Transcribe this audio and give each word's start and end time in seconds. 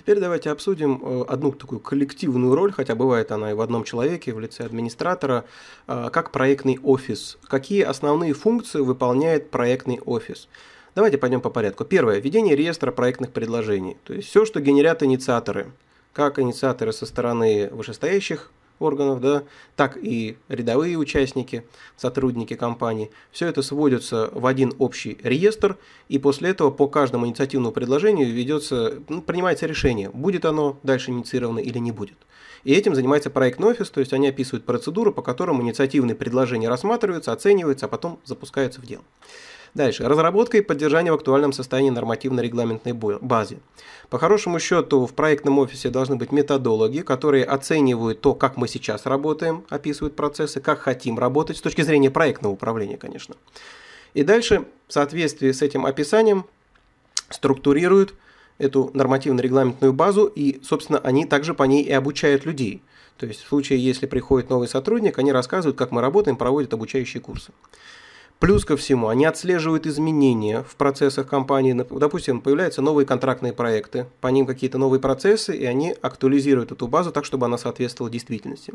Теперь 0.00 0.18
давайте 0.18 0.50
обсудим 0.50 0.98
э, 1.02 1.24
одну 1.28 1.52
такую 1.52 1.78
коллективную 1.78 2.54
роль, 2.54 2.72
хотя 2.72 2.94
бывает 2.94 3.30
она 3.32 3.50
и 3.50 3.54
в 3.54 3.60
одном 3.60 3.84
человеке, 3.84 4.32
в 4.32 4.40
лице 4.40 4.64
администратора, 4.64 5.44
э, 5.86 6.08
как 6.10 6.32
проектный 6.32 6.78
офис. 6.82 7.36
Какие 7.46 7.82
основные 7.82 8.32
функции 8.32 8.80
выполняет 8.80 9.50
проектный 9.50 10.00
офис? 10.00 10.48
Давайте 10.94 11.18
пойдем 11.18 11.42
по 11.42 11.50
порядку. 11.50 11.84
Первое. 11.84 12.18
Ведение 12.18 12.56
реестра 12.56 12.92
проектных 12.92 13.30
предложений. 13.32 13.98
То 14.04 14.14
есть 14.14 14.28
все, 14.28 14.46
что 14.46 14.62
генерят 14.62 15.02
инициаторы. 15.02 15.70
Как 16.14 16.38
инициаторы 16.38 16.94
со 16.94 17.04
стороны 17.04 17.68
вышестоящих 17.70 18.50
органов, 18.80 19.20
да, 19.20 19.44
так 19.76 19.96
и 19.96 20.36
рядовые 20.48 20.96
участники, 20.96 21.64
сотрудники 21.96 22.54
компании. 22.54 23.10
Все 23.30 23.46
это 23.46 23.62
сводится 23.62 24.30
в 24.32 24.46
один 24.46 24.72
общий 24.78 25.18
реестр, 25.22 25.76
и 26.08 26.18
после 26.18 26.50
этого 26.50 26.70
по 26.70 26.88
каждому 26.88 27.26
инициативному 27.26 27.72
предложению 27.72 28.32
ведется, 28.32 29.00
ну, 29.08 29.22
принимается 29.22 29.66
решение, 29.66 30.10
будет 30.10 30.44
оно 30.44 30.78
дальше 30.82 31.10
инициировано 31.10 31.60
или 31.60 31.78
не 31.78 31.92
будет. 31.92 32.16
И 32.64 32.74
этим 32.74 32.94
занимается 32.94 33.30
проектный 33.30 33.68
офис, 33.68 33.90
то 33.90 34.00
есть 34.00 34.12
они 34.12 34.28
описывают 34.28 34.66
процедуру, 34.66 35.12
по 35.12 35.22
которым 35.22 35.62
инициативные 35.62 36.14
предложения 36.14 36.68
рассматриваются, 36.68 37.32
оцениваются, 37.32 37.86
а 37.86 37.88
потом 37.88 38.18
запускаются 38.24 38.80
в 38.80 38.86
дело. 38.86 39.02
Дальше. 39.74 40.06
Разработка 40.08 40.58
и 40.58 40.62
поддержание 40.62 41.12
в 41.12 41.14
актуальном 41.14 41.52
состоянии 41.52 41.90
нормативно-регламентной 41.90 42.92
базе. 42.92 43.58
По 44.08 44.18
хорошему 44.18 44.58
счету 44.58 45.06
в 45.06 45.14
проектном 45.14 45.58
офисе 45.60 45.90
должны 45.90 46.16
быть 46.16 46.32
методологи, 46.32 47.00
которые 47.00 47.44
оценивают 47.44 48.20
то, 48.20 48.34
как 48.34 48.56
мы 48.56 48.66
сейчас 48.66 49.06
работаем, 49.06 49.64
описывают 49.68 50.16
процессы, 50.16 50.60
как 50.60 50.80
хотим 50.80 51.18
работать 51.18 51.56
с 51.56 51.60
точки 51.60 51.82
зрения 51.82 52.10
проектного 52.10 52.52
управления, 52.52 52.96
конечно. 52.96 53.36
И 54.14 54.24
дальше, 54.24 54.64
в 54.88 54.92
соответствии 54.92 55.52
с 55.52 55.62
этим 55.62 55.86
описанием, 55.86 56.46
структурируют 57.28 58.14
эту 58.58 58.90
нормативно-регламентную 58.92 59.92
базу, 59.92 60.26
и, 60.26 60.60
собственно, 60.64 60.98
они 60.98 61.24
также 61.26 61.54
по 61.54 61.62
ней 61.62 61.84
и 61.84 61.92
обучают 61.92 62.44
людей. 62.44 62.82
То 63.16 63.26
есть 63.26 63.44
в 63.44 63.48
случае, 63.48 63.84
если 63.84 64.06
приходит 64.06 64.50
новый 64.50 64.66
сотрудник, 64.66 65.18
они 65.18 65.30
рассказывают, 65.30 65.78
как 65.78 65.92
мы 65.92 66.00
работаем, 66.00 66.36
проводят 66.36 66.74
обучающие 66.74 67.22
курсы. 67.22 67.52
Плюс 68.40 68.64
ко 68.64 68.78
всему, 68.78 69.08
они 69.08 69.26
отслеживают 69.26 69.86
изменения 69.86 70.62
в 70.62 70.74
процессах 70.76 71.28
компании. 71.28 71.74
Допустим, 71.74 72.40
появляются 72.40 72.80
новые 72.80 73.04
контрактные 73.04 73.52
проекты, 73.52 74.06
по 74.22 74.28
ним 74.28 74.46
какие-то 74.46 74.78
новые 74.78 74.98
процессы, 74.98 75.54
и 75.54 75.66
они 75.66 75.94
актуализируют 76.00 76.72
эту 76.72 76.88
базу 76.88 77.12
так, 77.12 77.26
чтобы 77.26 77.44
она 77.44 77.58
соответствовала 77.58 78.10
действительности. 78.10 78.72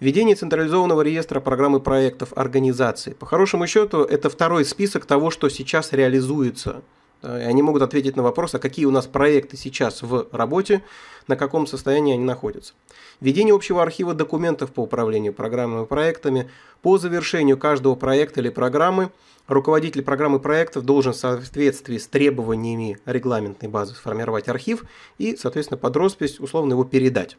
Введение 0.00 0.34
централизованного 0.34 1.02
реестра 1.02 1.38
программы 1.38 1.78
проектов 1.78 2.32
организации. 2.34 3.12
По 3.12 3.24
хорошему 3.24 3.68
счету, 3.68 4.02
это 4.02 4.30
второй 4.30 4.64
список 4.64 5.06
того, 5.06 5.30
что 5.30 5.48
сейчас 5.48 5.92
реализуется– 5.92 6.82
они 7.22 7.62
могут 7.62 7.82
ответить 7.82 8.16
на 8.16 8.22
вопрос, 8.22 8.54
а 8.54 8.58
какие 8.58 8.84
у 8.84 8.90
нас 8.90 9.06
проекты 9.06 9.56
сейчас 9.56 10.02
в 10.02 10.28
работе, 10.32 10.82
на 11.26 11.36
каком 11.36 11.66
состоянии 11.66 12.14
они 12.14 12.24
находятся. 12.24 12.74
Введение 13.20 13.54
общего 13.54 13.82
архива 13.82 14.14
документов 14.14 14.72
по 14.72 14.80
управлению 14.80 15.32
программами 15.32 15.84
и 15.84 15.86
проектами. 15.86 16.50
По 16.82 16.98
завершению 16.98 17.58
каждого 17.58 17.94
проекта 17.94 18.40
или 18.40 18.48
программы 18.48 19.10
руководитель 19.48 20.02
программы 20.02 20.38
проектов 20.38 20.84
должен 20.84 21.12
в 21.12 21.16
соответствии 21.16 21.98
с 21.98 22.06
требованиями 22.06 22.98
регламентной 23.04 23.68
базы 23.68 23.94
сформировать 23.94 24.48
архив 24.48 24.84
и, 25.18 25.36
соответственно, 25.36 25.78
под 25.78 25.96
роспись 25.96 26.38
условно 26.38 26.72
его 26.72 26.84
передать 26.84 27.36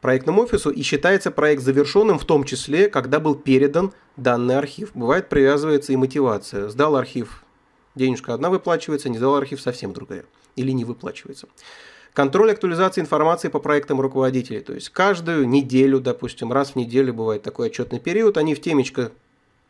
проектному 0.00 0.42
офису 0.42 0.70
и 0.70 0.82
считается 0.82 1.30
проект 1.30 1.62
завершенным 1.62 2.18
в 2.18 2.24
том 2.24 2.44
числе, 2.44 2.88
когда 2.88 3.18
был 3.18 3.34
передан 3.34 3.92
данный 4.16 4.58
архив. 4.58 4.90
Бывает 4.94 5.28
привязывается 5.28 5.92
и 5.92 5.96
мотивация. 5.96 6.68
Сдал 6.68 6.96
архив 6.96 7.45
Денежка 7.96 8.34
одна 8.34 8.50
выплачивается, 8.50 9.08
не 9.08 9.18
сдал 9.18 9.34
архив 9.34 9.60
совсем 9.60 9.92
другая. 9.92 10.24
Или 10.54 10.70
не 10.70 10.84
выплачивается. 10.84 11.48
Контроль 12.12 12.52
актуализации 12.52 13.00
информации 13.00 13.48
по 13.48 13.58
проектам 13.58 14.00
руководителей. 14.00 14.60
То 14.60 14.74
есть 14.74 14.90
каждую 14.90 15.48
неделю, 15.48 16.00
допустим, 16.00 16.52
раз 16.52 16.70
в 16.70 16.76
неделю 16.76 17.12
бывает 17.12 17.42
такой 17.42 17.66
отчетный 17.66 17.98
период, 17.98 18.38
они 18.38 18.54
в 18.54 18.60
темечко 18.60 19.12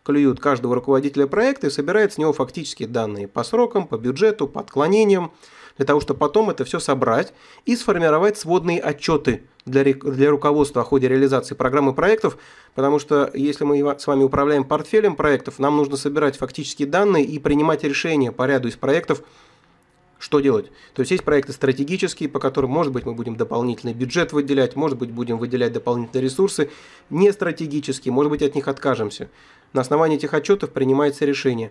клюют 0.04 0.38
каждого 0.38 0.74
руководителя 0.74 1.26
проекта 1.26 1.66
и 1.66 1.70
собирают 1.70 2.12
с 2.12 2.18
него 2.18 2.32
фактические 2.32 2.86
данные 2.86 3.26
по 3.26 3.42
срокам, 3.42 3.88
по 3.88 3.96
бюджету, 3.96 4.46
по 4.46 4.60
отклонениям, 4.60 5.32
для 5.76 5.86
того, 5.86 6.00
чтобы 6.00 6.18
потом 6.20 6.50
это 6.50 6.64
все 6.64 6.78
собрать 6.78 7.32
и 7.64 7.76
сформировать 7.76 8.38
сводные 8.38 8.80
отчеты 8.80 9.42
для, 9.64 9.84
для 9.84 10.30
руководства 10.30 10.82
о 10.82 10.84
ходе 10.84 11.08
реализации 11.08 11.54
программы 11.54 11.94
проектов, 11.94 12.38
потому 12.74 12.98
что 12.98 13.30
если 13.34 13.64
мы 13.64 13.78
с 13.98 14.06
вами 14.06 14.22
управляем 14.22 14.64
портфелем 14.64 15.16
проектов, 15.16 15.58
нам 15.58 15.76
нужно 15.76 15.96
собирать 15.96 16.36
фактические 16.36 16.88
данные 16.88 17.24
и 17.24 17.38
принимать 17.38 17.84
решения 17.84 18.32
по 18.32 18.46
ряду 18.46 18.68
из 18.68 18.76
проектов, 18.76 19.22
что 20.18 20.40
делать? 20.40 20.70
То 20.94 21.00
есть 21.00 21.10
есть 21.10 21.24
проекты 21.24 21.52
стратегические, 21.52 22.30
по 22.30 22.38
которым, 22.38 22.70
может 22.70 22.90
быть, 22.92 23.04
мы 23.04 23.12
будем 23.12 23.36
дополнительный 23.36 23.92
бюджет 23.92 24.32
выделять, 24.32 24.74
может 24.74 24.96
быть, 24.96 25.10
будем 25.10 25.36
выделять 25.36 25.74
дополнительные 25.74 26.24
ресурсы, 26.24 26.70
не 27.10 27.30
стратегические, 27.32 28.12
может 28.12 28.30
быть, 28.30 28.42
от 28.42 28.54
них 28.54 28.66
откажемся. 28.66 29.28
На 29.74 29.82
основании 29.82 30.16
этих 30.16 30.32
отчетов 30.32 30.70
принимается 30.70 31.26
решение. 31.26 31.70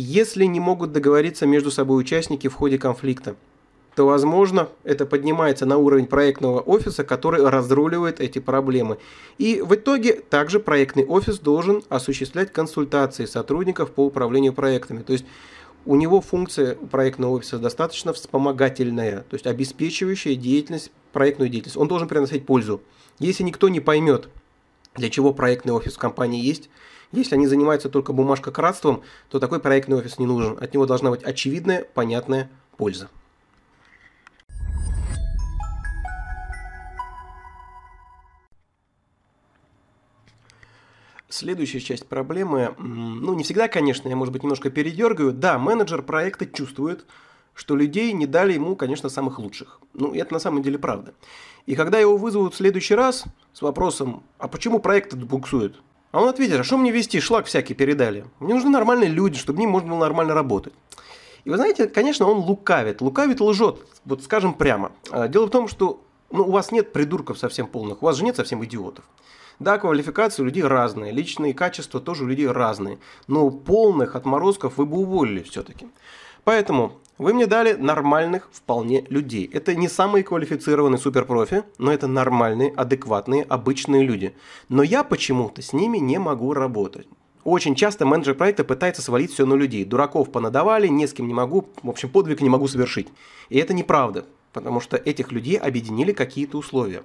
Если 0.00 0.44
не 0.44 0.60
могут 0.60 0.92
договориться 0.92 1.44
между 1.44 1.72
собой 1.72 2.00
участники 2.00 2.46
в 2.46 2.54
ходе 2.54 2.78
конфликта, 2.78 3.34
то, 3.96 4.06
возможно, 4.06 4.68
это 4.84 5.06
поднимается 5.06 5.66
на 5.66 5.76
уровень 5.76 6.06
проектного 6.06 6.60
офиса, 6.60 7.02
который 7.02 7.44
разруливает 7.44 8.20
эти 8.20 8.38
проблемы. 8.38 8.98
И 9.38 9.60
в 9.60 9.74
итоге 9.74 10.12
также 10.12 10.60
проектный 10.60 11.04
офис 11.04 11.40
должен 11.40 11.82
осуществлять 11.88 12.52
консультации 12.52 13.24
сотрудников 13.24 13.90
по 13.90 14.06
управлению 14.06 14.52
проектами. 14.52 15.02
То 15.02 15.14
есть 15.14 15.24
у 15.84 15.96
него 15.96 16.20
функция 16.20 16.76
проектного 16.76 17.32
офиса 17.32 17.58
достаточно 17.58 18.12
вспомогательная, 18.12 19.24
то 19.28 19.34
есть 19.34 19.48
обеспечивающая 19.48 20.36
деятельность, 20.36 20.92
проектную 21.12 21.48
деятельность. 21.48 21.76
Он 21.76 21.88
должен 21.88 22.06
приносить 22.06 22.46
пользу. 22.46 22.80
Если 23.18 23.42
никто 23.42 23.68
не 23.68 23.80
поймет, 23.80 24.28
для 24.94 25.10
чего 25.10 25.34
проектный 25.34 25.72
офис 25.72 25.94
в 25.94 25.98
компании 25.98 26.40
есть, 26.40 26.70
если 27.12 27.34
они 27.34 27.46
занимаются 27.46 27.88
только 27.88 28.12
бумажкократством, 28.12 29.02
то 29.28 29.38
такой 29.38 29.60
проектный 29.60 29.96
офис 29.96 30.18
не 30.18 30.26
нужен. 30.26 30.58
От 30.60 30.74
него 30.74 30.86
должна 30.86 31.10
быть 31.10 31.22
очевидная, 31.22 31.84
понятная 31.94 32.50
польза. 32.76 33.08
Следующая 41.30 41.80
часть 41.80 42.06
проблемы, 42.06 42.74
ну 42.78 43.34
не 43.34 43.44
всегда, 43.44 43.68
конечно, 43.68 44.08
я, 44.08 44.16
может 44.16 44.32
быть, 44.32 44.42
немножко 44.42 44.70
передергаю. 44.70 45.32
Да, 45.32 45.58
менеджер 45.58 46.02
проекта 46.02 46.46
чувствует, 46.46 47.06
что 47.54 47.76
людей 47.76 48.12
не 48.12 48.26
дали 48.26 48.54
ему, 48.54 48.76
конечно, 48.76 49.08
самых 49.08 49.38
лучших. 49.38 49.80
Ну, 49.92 50.14
это 50.14 50.32
на 50.32 50.40
самом 50.40 50.62
деле 50.62 50.78
правда. 50.78 51.14
И 51.66 51.74
когда 51.74 51.98
его 51.98 52.16
вызовут 52.16 52.54
в 52.54 52.56
следующий 52.56 52.94
раз 52.94 53.24
с 53.52 53.62
вопросом, 53.62 54.22
а 54.38 54.48
почему 54.48 54.78
проект 54.78 55.14
буксует? 55.14 55.76
А 56.10 56.22
он 56.22 56.28
ответит, 56.28 56.60
а 56.60 56.64
что 56.64 56.78
мне 56.78 56.90
вести, 56.90 57.20
шлак 57.20 57.46
всякий 57.46 57.74
передали. 57.74 58.24
Мне 58.40 58.54
нужны 58.54 58.70
нормальные 58.70 59.10
люди, 59.10 59.38
чтобы 59.38 59.58
ним 59.58 59.70
можно 59.70 59.90
было 59.90 59.98
нормально 59.98 60.34
работать. 60.34 60.72
И 61.44 61.50
вы 61.50 61.56
знаете, 61.56 61.86
конечно, 61.86 62.26
он 62.26 62.38
лукавит. 62.38 63.00
Лукавит, 63.00 63.40
лжет, 63.40 63.78
вот 64.04 64.22
скажем 64.22 64.54
прямо. 64.54 64.92
А, 65.10 65.28
дело 65.28 65.46
в 65.46 65.50
том, 65.50 65.68
что 65.68 66.02
ну, 66.30 66.44
у 66.44 66.50
вас 66.50 66.72
нет 66.72 66.92
придурков 66.92 67.38
совсем 67.38 67.66
полных, 67.66 68.02
у 68.02 68.06
вас 68.06 68.16
же 68.16 68.24
нет 68.24 68.36
совсем 68.36 68.64
идиотов. 68.64 69.04
Да, 69.58 69.76
квалификации 69.78 70.42
у 70.42 70.44
людей 70.44 70.62
разные, 70.62 71.10
личные 71.10 71.52
качества 71.52 72.00
тоже 72.00 72.24
у 72.24 72.26
людей 72.28 72.46
разные, 72.46 72.98
но 73.26 73.50
полных 73.50 74.14
отморозков 74.14 74.76
вы 74.76 74.86
бы 74.86 74.98
уволили 74.98 75.42
все-таки. 75.42 75.88
Поэтому 76.44 76.92
вы 77.18 77.34
мне 77.34 77.46
дали 77.46 77.72
нормальных 77.74 78.48
вполне 78.52 79.04
людей. 79.08 79.50
Это 79.52 79.74
не 79.74 79.88
самые 79.88 80.24
квалифицированные 80.24 80.98
суперпрофи, 80.98 81.64
но 81.76 81.92
это 81.92 82.06
нормальные, 82.06 82.70
адекватные, 82.70 83.42
обычные 83.42 84.04
люди. 84.04 84.34
Но 84.68 84.82
я 84.82 85.04
почему-то 85.04 85.60
с 85.60 85.72
ними 85.72 85.98
не 85.98 86.18
могу 86.18 86.54
работать. 86.54 87.08
Очень 87.44 87.74
часто 87.74 88.06
менеджер 88.06 88.34
проекта 88.34 88.62
пытается 88.62 89.02
свалить 89.02 89.32
все 89.32 89.46
на 89.46 89.54
людей. 89.54 89.84
Дураков 89.84 90.30
понадавали, 90.30 90.86
ни 90.86 91.06
с 91.06 91.12
кем 91.12 91.26
не 91.26 91.34
могу, 91.34 91.68
в 91.82 91.90
общем, 91.90 92.08
подвиг 92.08 92.40
не 92.40 92.48
могу 92.48 92.68
совершить. 92.68 93.08
И 93.48 93.58
это 93.58 93.74
неправда, 93.74 94.26
потому 94.52 94.80
что 94.80 94.96
этих 94.96 95.32
людей 95.32 95.56
объединили 95.56 96.12
какие-то 96.12 96.58
условия. 96.58 97.02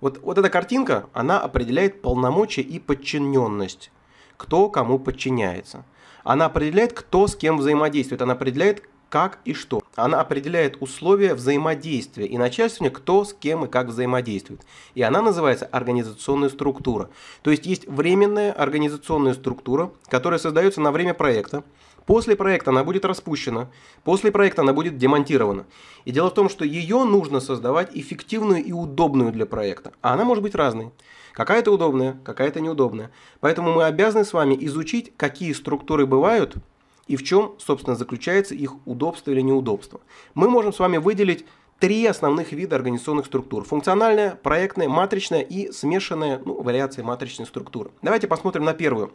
Вот, 0.00 0.20
вот 0.22 0.38
эта 0.38 0.50
картинка, 0.50 1.06
она 1.12 1.40
определяет 1.40 2.02
полномочия 2.02 2.62
и 2.62 2.78
подчиненность. 2.78 3.90
Кто 4.36 4.68
кому 4.68 4.98
подчиняется. 4.98 5.84
Она 6.24 6.46
определяет, 6.46 6.92
кто 6.92 7.26
с 7.26 7.36
кем 7.36 7.58
взаимодействует. 7.58 8.22
Она 8.22 8.34
определяет, 8.34 8.82
как 9.12 9.40
и 9.44 9.52
что. 9.52 9.82
Она 9.94 10.22
определяет 10.22 10.78
условия 10.80 11.34
взаимодействия 11.34 12.24
и 12.24 12.38
начальствования, 12.38 12.90
кто 12.90 13.26
с 13.26 13.34
кем 13.34 13.66
и 13.66 13.68
как 13.68 13.88
взаимодействует. 13.88 14.62
И 14.94 15.02
она 15.02 15.20
называется 15.20 15.66
организационная 15.66 16.48
структура. 16.48 17.10
То 17.42 17.50
есть 17.50 17.66
есть 17.66 17.86
временная 17.86 18.52
организационная 18.52 19.34
структура, 19.34 19.92
которая 20.08 20.38
создается 20.38 20.80
на 20.80 20.92
время 20.92 21.12
проекта. 21.12 21.62
После 22.06 22.36
проекта 22.36 22.70
она 22.70 22.84
будет 22.84 23.04
распущена, 23.04 23.68
после 24.02 24.32
проекта 24.32 24.62
она 24.62 24.72
будет 24.72 24.96
демонтирована. 24.96 25.66
И 26.06 26.10
дело 26.10 26.30
в 26.30 26.34
том, 26.34 26.48
что 26.48 26.64
ее 26.64 27.04
нужно 27.04 27.40
создавать 27.40 27.90
эффективную 27.92 28.64
и 28.64 28.72
удобную 28.72 29.30
для 29.30 29.44
проекта. 29.44 29.92
А 30.00 30.14
она 30.14 30.24
может 30.24 30.42
быть 30.42 30.54
разной. 30.54 30.90
Какая-то 31.34 31.70
удобная, 31.70 32.18
какая-то 32.24 32.62
неудобная. 32.62 33.10
Поэтому 33.40 33.74
мы 33.74 33.84
обязаны 33.84 34.24
с 34.24 34.32
вами 34.32 34.56
изучить, 34.58 35.12
какие 35.18 35.52
структуры 35.52 36.06
бывают– 36.06 36.54
и 37.12 37.16
в 37.16 37.22
чем, 37.24 37.52
собственно, 37.58 37.94
заключается 37.94 38.54
их 38.54 38.72
удобство 38.86 39.30
или 39.32 39.42
неудобство. 39.42 40.00
Мы 40.32 40.48
можем 40.48 40.72
с 40.72 40.78
вами 40.78 40.96
выделить 40.96 41.44
три 41.78 42.06
основных 42.06 42.52
вида 42.52 42.74
организационных 42.76 43.26
структур. 43.26 43.64
Функциональная, 43.64 44.34
проектная, 44.36 44.88
матричная 44.88 45.42
и 45.42 45.70
смешанная 45.72 46.40
ну, 46.42 46.62
вариация 46.62 47.04
матричной 47.04 47.44
структуры. 47.44 47.90
Давайте 48.00 48.28
посмотрим 48.28 48.64
на 48.64 48.72
первую. 48.72 49.12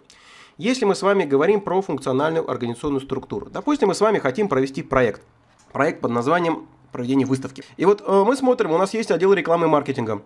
Если 0.60 0.86
мы 0.86 0.94
с 0.94 1.02
вами 1.02 1.24
говорим 1.24 1.60
про 1.60 1.82
функциональную 1.82 2.48
организационную 2.48 3.02
структуру, 3.02 3.50
допустим, 3.50 3.88
мы 3.88 3.96
с 3.96 4.02
вами 4.02 4.20
хотим 4.20 4.48
провести 4.48 4.84
проект. 4.84 5.24
Проект 5.74 6.00
под 6.02 6.12
названием 6.12 6.68
проведение 6.92 7.26
выставки. 7.26 7.64
И 7.78 7.86
вот 7.86 8.04
э, 8.06 8.24
мы 8.28 8.36
смотрим, 8.36 8.74
у 8.74 8.78
нас 8.78 8.94
есть 8.94 9.10
отдел 9.10 9.34
рекламы 9.34 9.66
и 9.66 9.70
маркетинга. 9.70 10.22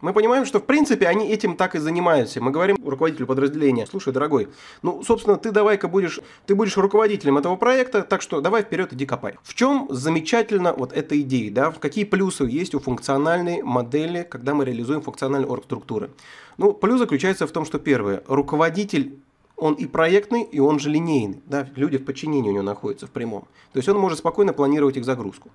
Мы 0.00 0.12
понимаем, 0.12 0.44
что 0.44 0.60
в 0.60 0.64
принципе 0.64 1.08
они 1.08 1.28
этим 1.28 1.56
так 1.56 1.74
и 1.74 1.78
занимаются. 1.78 2.40
Мы 2.40 2.52
говорим 2.52 2.76
руководителю 2.84 3.26
подразделения, 3.26 3.84
слушай, 3.86 4.12
дорогой, 4.12 4.48
ну, 4.82 5.02
собственно, 5.02 5.36
ты 5.36 5.50
давай-ка 5.50 5.88
будешь, 5.88 6.20
ты 6.46 6.54
будешь 6.54 6.76
руководителем 6.76 7.36
этого 7.36 7.56
проекта, 7.56 8.02
так 8.02 8.22
что 8.22 8.40
давай 8.40 8.62
вперед, 8.62 8.92
иди 8.92 9.06
копай. 9.06 9.34
В 9.42 9.54
чем 9.54 9.88
замечательно 9.90 10.72
вот 10.72 10.92
эта 10.92 11.20
идея, 11.20 11.50
да, 11.50 11.72
какие 11.72 12.04
плюсы 12.04 12.44
есть 12.44 12.74
у 12.74 12.78
функциональной 12.78 13.62
модели, 13.62 14.22
когда 14.22 14.54
мы 14.54 14.64
реализуем 14.64 15.02
функциональные 15.02 15.50
оргструктуры? 15.50 16.10
Ну, 16.58 16.72
плюс 16.72 16.98
заключается 16.98 17.46
в 17.46 17.50
том, 17.50 17.64
что 17.64 17.78
первое, 17.78 18.22
руководитель 18.28 19.18
он 19.58 19.74
и 19.74 19.86
проектный, 19.86 20.42
и 20.42 20.60
он 20.60 20.78
же 20.78 20.88
линейный. 20.88 21.42
Да? 21.46 21.68
Люди 21.76 21.98
в 21.98 22.04
подчинении 22.04 22.48
у 22.48 22.52
него 22.52 22.62
находятся 22.62 23.06
в 23.06 23.10
прямом. 23.10 23.42
То 23.72 23.78
есть 23.78 23.88
он 23.88 23.98
может 23.98 24.18
спокойно 24.18 24.52
планировать 24.52 24.96
их 24.96 25.04
загрузку. 25.04 25.50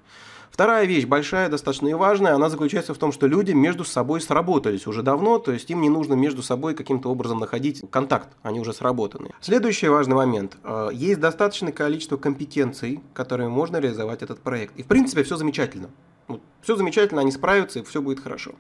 Вторая 0.52 0.86
вещь, 0.86 1.06
большая, 1.06 1.50
достаточно 1.50 1.88
и 1.88 1.94
важная, 1.94 2.36
она 2.36 2.48
заключается 2.48 2.94
в 2.94 3.00
том, 3.00 3.12
что 3.12 3.26
люди 3.26 3.54
между 3.54 3.84
собой 3.84 4.22
сработались 4.22 4.86
уже 4.86 5.02
давно, 5.02 5.40
то 5.40 5.52
есть 5.52 5.68
им 5.72 5.82
не 5.82 5.90
нужно 5.90 6.14
между 6.14 6.44
собой 6.44 6.76
каким-то 6.76 7.10
образом 7.10 7.40
находить 7.40 7.82
контакт, 7.90 8.30
они 8.44 8.60
уже 8.60 8.72
сработаны. 8.72 9.32
Следующий 9.42 9.88
важный 9.88 10.16
момент. 10.16 10.58
Э, 10.64 10.90
есть 10.94 11.20
достаточное 11.20 11.72
количество 11.72 12.18
компетенций, 12.18 13.02
которые 13.16 13.50
можно 13.50 13.78
реализовать 13.78 14.22
этот 14.22 14.42
проект. 14.42 14.78
И 14.78 14.84
в 14.84 14.86
принципе 14.86 15.24
все 15.24 15.38
замечательно. 15.38 15.90
Вот, 16.28 16.40
все 16.62 16.76
замечательно, 16.76 17.22
они 17.22 17.32
справятся, 17.32 17.80
и 17.80 17.84
все 17.84 18.00
будет 18.00 18.20
хорошо. 18.20 18.52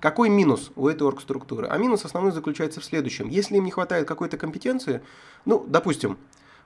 Какой 0.00 0.28
минус 0.28 0.70
у 0.76 0.88
этой 0.88 1.06
оргструктуры? 1.06 1.66
А 1.68 1.78
минус 1.78 2.04
основной 2.04 2.32
заключается 2.32 2.80
в 2.80 2.84
следующем. 2.84 3.28
Если 3.28 3.56
им 3.56 3.64
не 3.64 3.70
хватает 3.70 4.06
какой-то 4.06 4.36
компетенции, 4.36 5.02
ну, 5.44 5.64
допустим, 5.66 6.18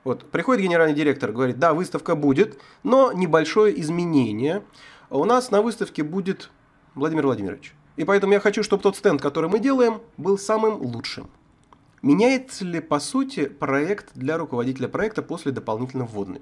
вот, 0.02 0.30
приходит 0.30 0.62
генеральный 0.62 0.94
директор, 0.94 1.30
говорит, 1.30 1.58
да, 1.58 1.74
выставка 1.74 2.14
будет, 2.14 2.58
но 2.82 3.12
небольшое 3.12 3.78
изменение. 3.80 4.62
У 5.10 5.24
нас 5.24 5.50
на 5.50 5.62
выставке 5.62 6.02
будет 6.02 6.50
Владимир 6.94 7.26
Владимирович. 7.26 7.74
И 7.96 8.04
поэтому 8.04 8.32
я 8.32 8.40
хочу, 8.40 8.62
чтобы 8.62 8.82
тот 8.82 8.96
стенд, 8.96 9.20
который 9.20 9.50
мы 9.50 9.58
делаем, 9.58 10.00
был 10.16 10.38
самым 10.38 10.80
лучшим. 10.80 11.28
Меняется 12.02 12.64
ли, 12.64 12.80
по 12.80 12.98
сути, 12.98 13.46
проект 13.46 14.12
для 14.14 14.38
руководителя 14.38 14.88
проекта 14.88 15.22
после 15.22 15.52
дополнительно 15.52 16.06
вводной? 16.06 16.40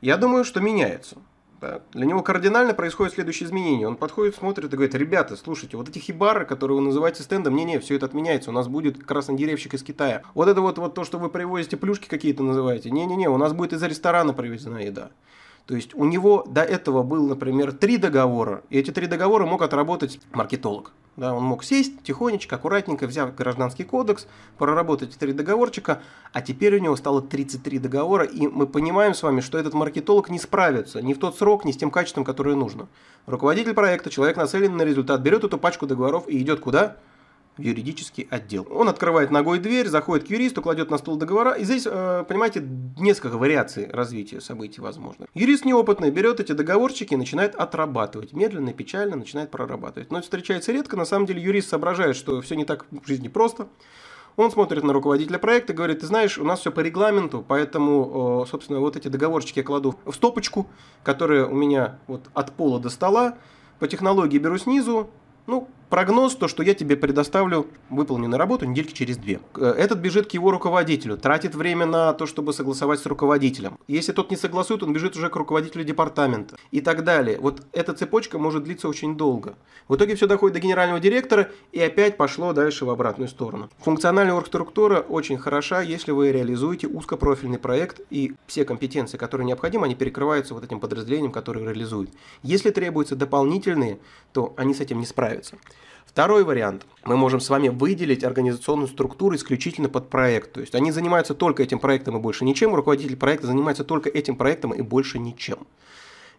Я 0.00 0.16
думаю, 0.16 0.44
что 0.44 0.60
меняется. 0.60 1.16
Да. 1.60 1.80
Для 1.92 2.06
него 2.06 2.22
кардинально 2.22 2.72
происходит 2.72 3.14
следующее 3.14 3.48
изменение. 3.48 3.88
Он 3.88 3.96
подходит, 3.96 4.36
смотрит 4.36 4.72
и 4.72 4.76
говорит, 4.76 4.94
ребята, 4.94 5.36
слушайте, 5.36 5.76
вот 5.76 5.88
эти 5.88 5.98
хибары, 5.98 6.46
которые 6.46 6.78
вы 6.78 6.84
называете 6.84 7.22
стендом, 7.22 7.56
не-не, 7.56 7.80
все 7.80 7.96
это 7.96 8.06
отменяется, 8.06 8.50
у 8.50 8.52
нас 8.52 8.68
будет 8.68 9.04
краснодеревщик 9.04 9.74
из 9.74 9.82
Китая. 9.82 10.22
Вот 10.34 10.48
это 10.48 10.60
вот, 10.60 10.78
вот 10.78 10.94
то, 10.94 11.04
что 11.04 11.18
вы 11.18 11.28
привозите, 11.28 11.76
плюшки 11.76 12.06
какие-то 12.08 12.44
называете, 12.44 12.90
не-не-не, 12.90 13.28
у 13.28 13.38
нас 13.38 13.52
будет 13.52 13.72
из 13.72 13.82
ресторана 13.82 14.32
привезена 14.32 14.78
еда. 14.78 15.10
То 15.68 15.76
есть 15.76 15.94
у 15.94 16.06
него 16.06 16.46
до 16.48 16.62
этого 16.62 17.02
был, 17.02 17.28
например, 17.28 17.72
три 17.72 17.98
договора, 17.98 18.62
и 18.70 18.78
эти 18.78 18.90
три 18.90 19.06
договора 19.06 19.44
мог 19.44 19.60
отработать 19.60 20.18
маркетолог. 20.32 20.92
Да, 21.18 21.34
он 21.34 21.44
мог 21.44 21.62
сесть 21.62 22.02
тихонечко, 22.02 22.56
аккуратненько, 22.56 23.06
взяв 23.06 23.34
гражданский 23.34 23.84
кодекс, 23.84 24.26
проработать 24.56 25.18
три 25.18 25.34
договорчика, 25.34 26.00
а 26.32 26.40
теперь 26.40 26.76
у 26.76 26.78
него 26.78 26.96
стало 26.96 27.20
33 27.20 27.80
договора, 27.80 28.24
и 28.24 28.46
мы 28.46 28.66
понимаем 28.66 29.12
с 29.12 29.22
вами, 29.22 29.40
что 29.40 29.58
этот 29.58 29.74
маркетолог 29.74 30.30
не 30.30 30.38
справится 30.38 31.02
ни 31.02 31.12
в 31.12 31.18
тот 31.18 31.36
срок, 31.36 31.66
ни 31.66 31.72
с 31.72 31.76
тем 31.76 31.90
качеством, 31.90 32.24
которое 32.24 32.56
нужно. 32.56 32.88
Руководитель 33.26 33.74
проекта, 33.74 34.08
человек 34.08 34.38
нацеленный 34.38 34.78
на 34.78 34.82
результат, 34.88 35.20
берет 35.20 35.44
эту 35.44 35.58
пачку 35.58 35.86
договоров 35.86 36.26
и 36.28 36.40
идет 36.40 36.60
куда? 36.60 36.96
В 37.58 37.62
юридический 37.62 38.26
отдел. 38.30 38.66
Он 38.70 38.88
открывает 38.88 39.30
ногой 39.30 39.58
дверь, 39.58 39.88
заходит 39.88 40.26
к 40.26 40.30
юристу, 40.30 40.62
кладет 40.62 40.90
на 40.90 40.98
стол 40.98 41.16
договора. 41.16 41.52
И 41.52 41.64
здесь, 41.64 41.86
э, 41.86 42.24
понимаете, 42.26 42.62
несколько 42.98 43.36
вариаций 43.36 43.88
развития 43.90 44.40
событий 44.40 44.80
возможно. 44.80 45.26
Юрист 45.34 45.64
неопытный 45.64 46.10
берет 46.10 46.40
эти 46.40 46.52
договорчики 46.52 47.14
и 47.14 47.16
начинает 47.16 47.54
отрабатывать. 47.56 48.32
Медленно, 48.32 48.72
печально 48.72 49.16
начинает 49.16 49.50
прорабатывать. 49.50 50.10
Но 50.10 50.18
это 50.18 50.24
встречается 50.24 50.72
редко. 50.72 50.96
На 50.96 51.04
самом 51.04 51.26
деле 51.26 51.42
юрист 51.42 51.68
соображает, 51.68 52.16
что 52.16 52.40
все 52.40 52.54
не 52.54 52.64
так 52.64 52.86
в 52.90 53.06
жизни 53.06 53.28
просто. 53.28 53.68
Он 54.36 54.52
смотрит 54.52 54.84
на 54.84 54.92
руководителя 54.92 55.38
проекта 55.38 55.72
и 55.72 55.76
говорит, 55.76 55.98
ты 55.98 56.06
знаешь, 56.06 56.38
у 56.38 56.44
нас 56.44 56.60
все 56.60 56.70
по 56.70 56.78
регламенту, 56.78 57.44
поэтому, 57.46 58.46
собственно, 58.48 58.78
вот 58.78 58.96
эти 58.96 59.08
договорчики 59.08 59.58
я 59.58 59.64
кладу 59.64 59.98
в 60.04 60.12
стопочку, 60.12 60.68
которая 61.02 61.44
у 61.44 61.56
меня 61.56 61.98
вот 62.06 62.30
от 62.34 62.52
пола 62.52 62.78
до 62.78 62.88
стола, 62.88 63.36
по 63.80 63.88
технологии 63.88 64.38
беру 64.38 64.56
снизу, 64.56 65.10
ну, 65.48 65.68
прогноз, 65.88 66.34
то, 66.34 66.48
что 66.48 66.62
я 66.62 66.74
тебе 66.74 66.96
предоставлю 66.96 67.66
выполненную 67.90 68.38
работу 68.38 68.66
недельки 68.66 68.92
через 68.92 69.16
две. 69.16 69.40
Э, 69.56 69.74
этот 69.76 69.98
бежит 69.98 70.28
к 70.28 70.32
его 70.32 70.50
руководителю, 70.50 71.16
тратит 71.16 71.54
время 71.54 71.86
на 71.86 72.12
то, 72.12 72.26
чтобы 72.26 72.52
согласовать 72.52 73.00
с 73.00 73.06
руководителем. 73.06 73.78
Если 73.88 74.12
тот 74.12 74.30
не 74.30 74.36
согласует, 74.36 74.82
он 74.82 74.92
бежит 74.92 75.16
уже 75.16 75.28
к 75.28 75.36
руководителю 75.36 75.84
департамента 75.84 76.56
и 76.70 76.80
так 76.80 77.04
далее. 77.04 77.38
Вот 77.40 77.62
эта 77.72 77.94
цепочка 77.94 78.38
может 78.38 78.64
длиться 78.64 78.88
очень 78.88 79.16
долго. 79.16 79.56
В 79.88 79.96
итоге 79.96 80.14
все 80.14 80.26
доходит 80.26 80.54
до 80.54 80.60
генерального 80.60 81.00
директора 81.00 81.50
и 81.72 81.80
опять 81.80 82.16
пошло 82.16 82.52
дальше 82.52 82.84
в 82.84 82.90
обратную 82.90 83.28
сторону. 83.28 83.70
Функциональная 83.78 84.34
оргструктура 84.34 85.00
очень 85.00 85.38
хороша, 85.38 85.80
если 85.80 86.12
вы 86.12 86.30
реализуете 86.32 86.86
узкопрофильный 86.88 87.58
проект 87.58 88.00
и 88.10 88.34
все 88.46 88.64
компетенции, 88.64 89.16
которые 89.16 89.46
необходимы, 89.46 89.86
они 89.86 89.94
перекрываются 89.94 90.54
вот 90.54 90.64
этим 90.64 90.80
подразделением, 90.80 91.32
которое 91.32 91.64
реализует. 91.64 92.10
Если 92.42 92.70
требуются 92.70 93.16
дополнительные, 93.16 93.98
то 94.32 94.52
они 94.56 94.74
с 94.74 94.80
этим 94.80 94.98
не 94.98 95.06
справятся. 95.06 95.56
Второй 96.08 96.42
вариант. 96.42 96.86
Мы 97.04 97.16
можем 97.16 97.38
с 97.38 97.50
вами 97.50 97.68
выделить 97.68 98.24
организационную 98.24 98.88
структуру 98.88 99.36
исключительно 99.36 99.88
под 99.88 100.08
проект. 100.08 100.54
То 100.54 100.60
есть 100.60 100.74
они 100.74 100.90
занимаются 100.90 101.34
только 101.34 101.62
этим 101.62 101.78
проектом 101.78 102.16
и 102.16 102.20
больше 102.20 102.44
ничем. 102.44 102.74
Руководитель 102.74 103.16
проекта 103.16 103.46
занимается 103.46 103.84
только 103.84 104.08
этим 104.08 104.34
проектом 104.34 104.72
и 104.72 104.80
больше 104.80 105.18
ничем. 105.18 105.58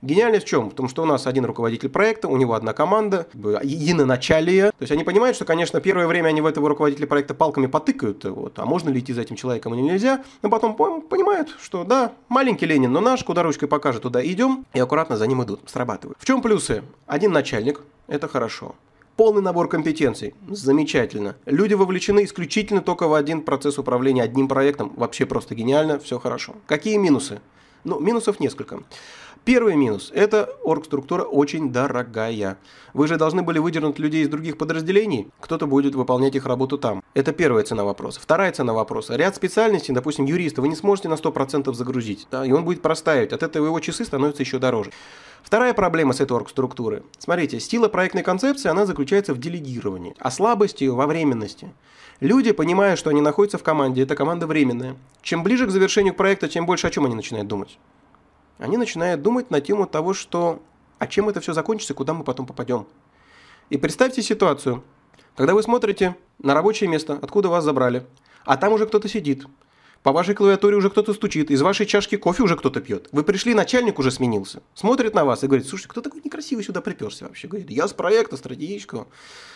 Гениальность 0.02 0.46
в 0.46 0.50
чем? 0.50 0.70
В 0.70 0.74
том, 0.74 0.88
что 0.90 1.04
у 1.04 1.06
нас 1.06 1.28
один 1.28 1.46
руководитель 1.46 1.90
проекта, 1.90 2.28
у 2.30 2.38
него 2.38 2.54
одна 2.54 2.74
команда, 2.74 3.28
единоначалие. 3.34 4.72
То 4.72 4.82
есть 4.82 4.92
они 4.92 5.04
понимают, 5.04 5.36
что, 5.36 5.46
конечно, 5.46 5.80
первое 5.82 6.08
время 6.08 6.30
они 6.30 6.42
в 6.42 6.46
этого 6.46 6.68
руководителя 6.70 7.06
проекта 7.06 7.34
палками 7.34 7.68
потыкают, 7.68 8.24
вот, 8.24 8.58
а 8.60 8.66
можно 8.66 8.90
ли 8.90 9.02
идти 9.02 9.14
за 9.14 9.22
этим 9.22 9.36
человеком 9.36 9.76
или 9.76 9.82
нельзя, 9.82 10.24
но 10.42 10.50
потом 10.50 10.76
понимают, 10.76 11.50
что 11.62 11.84
да, 11.84 12.14
маленький 12.30 12.66
Ленин, 12.66 12.92
но 12.94 13.02
наш, 13.02 13.26
куда 13.26 13.44
ручкой 13.44 13.68
покажет, 13.68 14.04
туда 14.04 14.26
идем, 14.26 14.66
и 14.74 14.80
аккуратно 14.80 15.18
за 15.18 15.28
ним 15.28 15.44
идут, 15.44 15.60
срабатывают. 15.66 16.18
В 16.18 16.26
чем 16.26 16.42
плюсы? 16.42 16.82
Один 17.06 17.34
начальник, 17.34 17.82
это 18.08 18.30
хорошо. 18.30 18.76
Полный 19.20 19.42
набор 19.42 19.68
компетенций. 19.68 20.34
Замечательно. 20.48 21.36
Люди 21.46 21.74
вовлечены 21.74 22.24
исключительно 22.24 22.80
только 22.80 23.06
в 23.10 23.14
один 23.14 23.42
процесс 23.42 23.78
управления 23.78 24.24
одним 24.24 24.48
проектом. 24.48 24.94
Вообще 24.96 25.26
просто 25.26 25.56
гениально, 25.56 26.00
все 26.00 26.20
хорошо. 26.20 26.56
Какие 26.68 26.96
минусы? 26.96 27.42
Ну, 27.84 28.00
минусов 28.00 28.40
несколько. 28.40 28.82
Первый 29.44 29.76
минус– 29.76 30.10
это 30.16 30.50
оргструктура 30.64 31.24
очень 31.24 31.70
дорогая. 31.70 32.58
Вы 32.94 33.08
же 33.08 33.18
должны 33.18 33.42
были 33.42 33.60
выдернуть 33.60 34.00
людей 34.00 34.24
из 34.24 34.30
других 34.30 34.58
подразделений, 34.58 35.28
кто-то 35.42 35.68
будет 35.68 35.96
выполнять 35.96 36.36
их 36.36 36.46
работу 36.46 36.78
там. 36.78 37.04
Это 37.14 37.34
первая 37.34 37.66
цена 37.66 37.84
вопроса. 37.84 38.22
Вторая 38.22 38.54
цена 38.54 38.74
вопроса– 38.74 39.16
ряд 39.18 39.36
специальностей, 39.36 39.94
допустим, 39.94 40.26
юриста, 40.26 40.62
вы 40.62 40.70
не 40.70 40.76
сможете 40.76 41.10
на 41.10 41.16
100% 41.16 41.74
загрузить, 41.74 42.28
да, 42.32 42.46
и 42.46 42.52
он 42.52 42.64
будет 42.64 42.82
простаивать. 42.82 43.34
От 43.34 43.44
этого 43.44 43.66
его 43.66 43.80
часы 43.82 44.06
становятся 44.06 44.44
еще 44.44 44.60
дороже. 44.60 44.92
Вторая 45.44 45.74
проблема 45.74 46.14
с 46.14 46.20
этой 46.20 46.34
оргструктуры. 46.34 47.04
Смотрите, 47.18 47.60
сила 47.60 47.88
проектной 47.88 48.24
концепции, 48.24 48.70
она 48.70 48.86
заключается 48.86 49.34
в 49.34 49.40
делегировании, 49.40 50.16
а 50.20 50.32
слабость 50.32 50.82
ее 50.82 50.94
во 50.94 51.08
временности. 51.08 51.72
Люди, 52.20 52.52
понимая, 52.52 52.96
что 52.96 53.10
они 53.10 53.22
находятся 53.22 53.58
в 53.58 53.64
команде, 53.64 54.04
эта 54.04 54.16
команда 54.16 54.46
временная. 54.48 54.96
Чем 55.22 55.44
ближе 55.44 55.68
к 55.68 55.72
завершению 55.72 56.14
проекта, 56.14 56.48
тем 56.48 56.66
больше 56.66 56.88
о 56.88 56.90
чем 56.90 57.06
они 57.06 57.16
начинают 57.16 57.48
думать 57.48 57.80
они 58.60 58.78
начинают 58.78 59.22
думать 59.22 59.50
на 59.50 59.62
тему 59.62 59.88
того, 59.88 60.14
что 60.14 60.62
а 61.00 61.08
чем 61.08 61.30
это 61.30 61.40
все 61.40 61.54
закончится, 61.54 61.94
куда 61.94 62.14
мы 62.14 62.26
потом 62.26 62.46
попадем. 62.46 62.86
И 63.70 63.78
представьте 63.78 64.22
ситуацию, 64.22 64.84
когда 65.36 65.54
вы 65.54 65.64
смотрите 65.64 66.16
на 66.40 66.54
рабочее 66.54 66.90
место, 66.90 67.18
откуда 67.22 67.48
вас 67.48 67.64
забрали, 67.64 68.06
а 68.44 68.58
там 68.58 68.74
уже 68.74 68.86
кто-то 68.86 69.08
сидит, 69.08 69.46
по 70.04 70.14
вашей 70.14 70.34
клавиатуре 70.34 70.78
уже 70.78 70.90
кто-то 70.90 71.14
стучит, 71.14 71.52
из 71.52 71.62
вашей 71.62 71.86
чашки 71.86 72.16
кофе 72.16 72.44
уже 72.44 72.56
кто-то 72.56 72.80
пьет. 72.80 73.10
Вы 73.12 73.24
пришли, 73.24 73.54
начальник 73.54 74.00
уже 74.00 74.12
сменился. 74.12 74.62
Смотрит 74.74 75.14
на 75.14 75.26
вас 75.26 75.44
и 75.44 75.48
говорит, 75.48 75.68
слушай, 75.68 75.88
кто 75.88 76.02
такой 76.02 76.22
некрасивый 76.24 76.64
сюда 76.64 76.82
приперся 76.82 77.28
вообще? 77.28 77.48
Говорит, 77.48 77.70
я 77.70 77.88
с 77.88 77.94
проекта, 77.94 78.38
стратегического. 78.38 79.08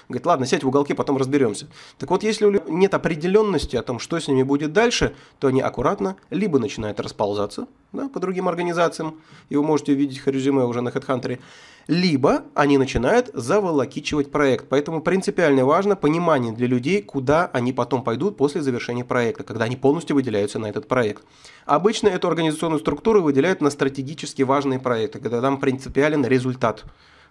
Говорит, 0.10 0.26
ладно, 0.26 0.46
сядь 0.46 0.64
в 0.64 0.68
уголке, 0.68 0.96
потом 0.96 1.18
разберемся. 1.18 1.68
Так 1.98 2.10
вот, 2.10 2.24
если 2.24 2.62
нет 2.70 2.94
определенности 2.94 3.78
о 3.78 3.84
том, 3.84 4.00
что 4.00 4.20
с 4.20 4.28
ними 4.28 4.44
будет 4.44 4.74
дальше, 4.74 5.16
то 5.40 5.48
они 5.48 5.62
аккуратно 5.62 6.18
либо 6.30 6.60
начинают 6.60 7.00
расползаться 7.00 7.68
да, 7.94 8.10
по 8.10 8.20
другим 8.20 8.50
организациям, 8.50 9.22
и 9.50 9.56
вы 9.56 9.64
можете 9.64 9.94
увидеть 9.94 10.18
их 10.18 10.28
резюме 10.28 10.66
уже 10.66 10.82
на 10.82 10.90
HeadHunter, 10.90 11.40
либо 11.88 12.44
они 12.54 12.78
начинают 12.78 13.30
заволокичивать 13.34 14.32
проект. 14.32 14.68
Поэтому 14.70 15.02
принципиально 15.02 15.66
важно 15.66 15.96
понимание 15.96 16.54
для 16.54 16.68
людей, 16.68 17.02
куда 17.02 17.50
они 17.54 17.74
потом 17.74 18.04
пойдут 18.04 18.38
после 18.38 18.62
завершения 18.62 19.04
проекта, 19.04 19.44
когда 19.44 19.66
они 19.66 19.76
полностью 19.76 20.16
выделяются 20.16 20.60
на 20.60 20.68
этот 20.68 20.88
проект. 20.88 21.24
Обычно 21.66 22.08
эту 22.08 22.28
организационную 22.28 22.80
структуру 22.80 23.22
выделяют 23.22 23.62
на 23.62 23.70
стратегически 23.70 24.44
важные 24.44 24.80
проекты, 24.80 25.20
когда 25.20 25.42
там 25.42 25.60
принципиален 25.60 26.26
результат. 26.26 26.84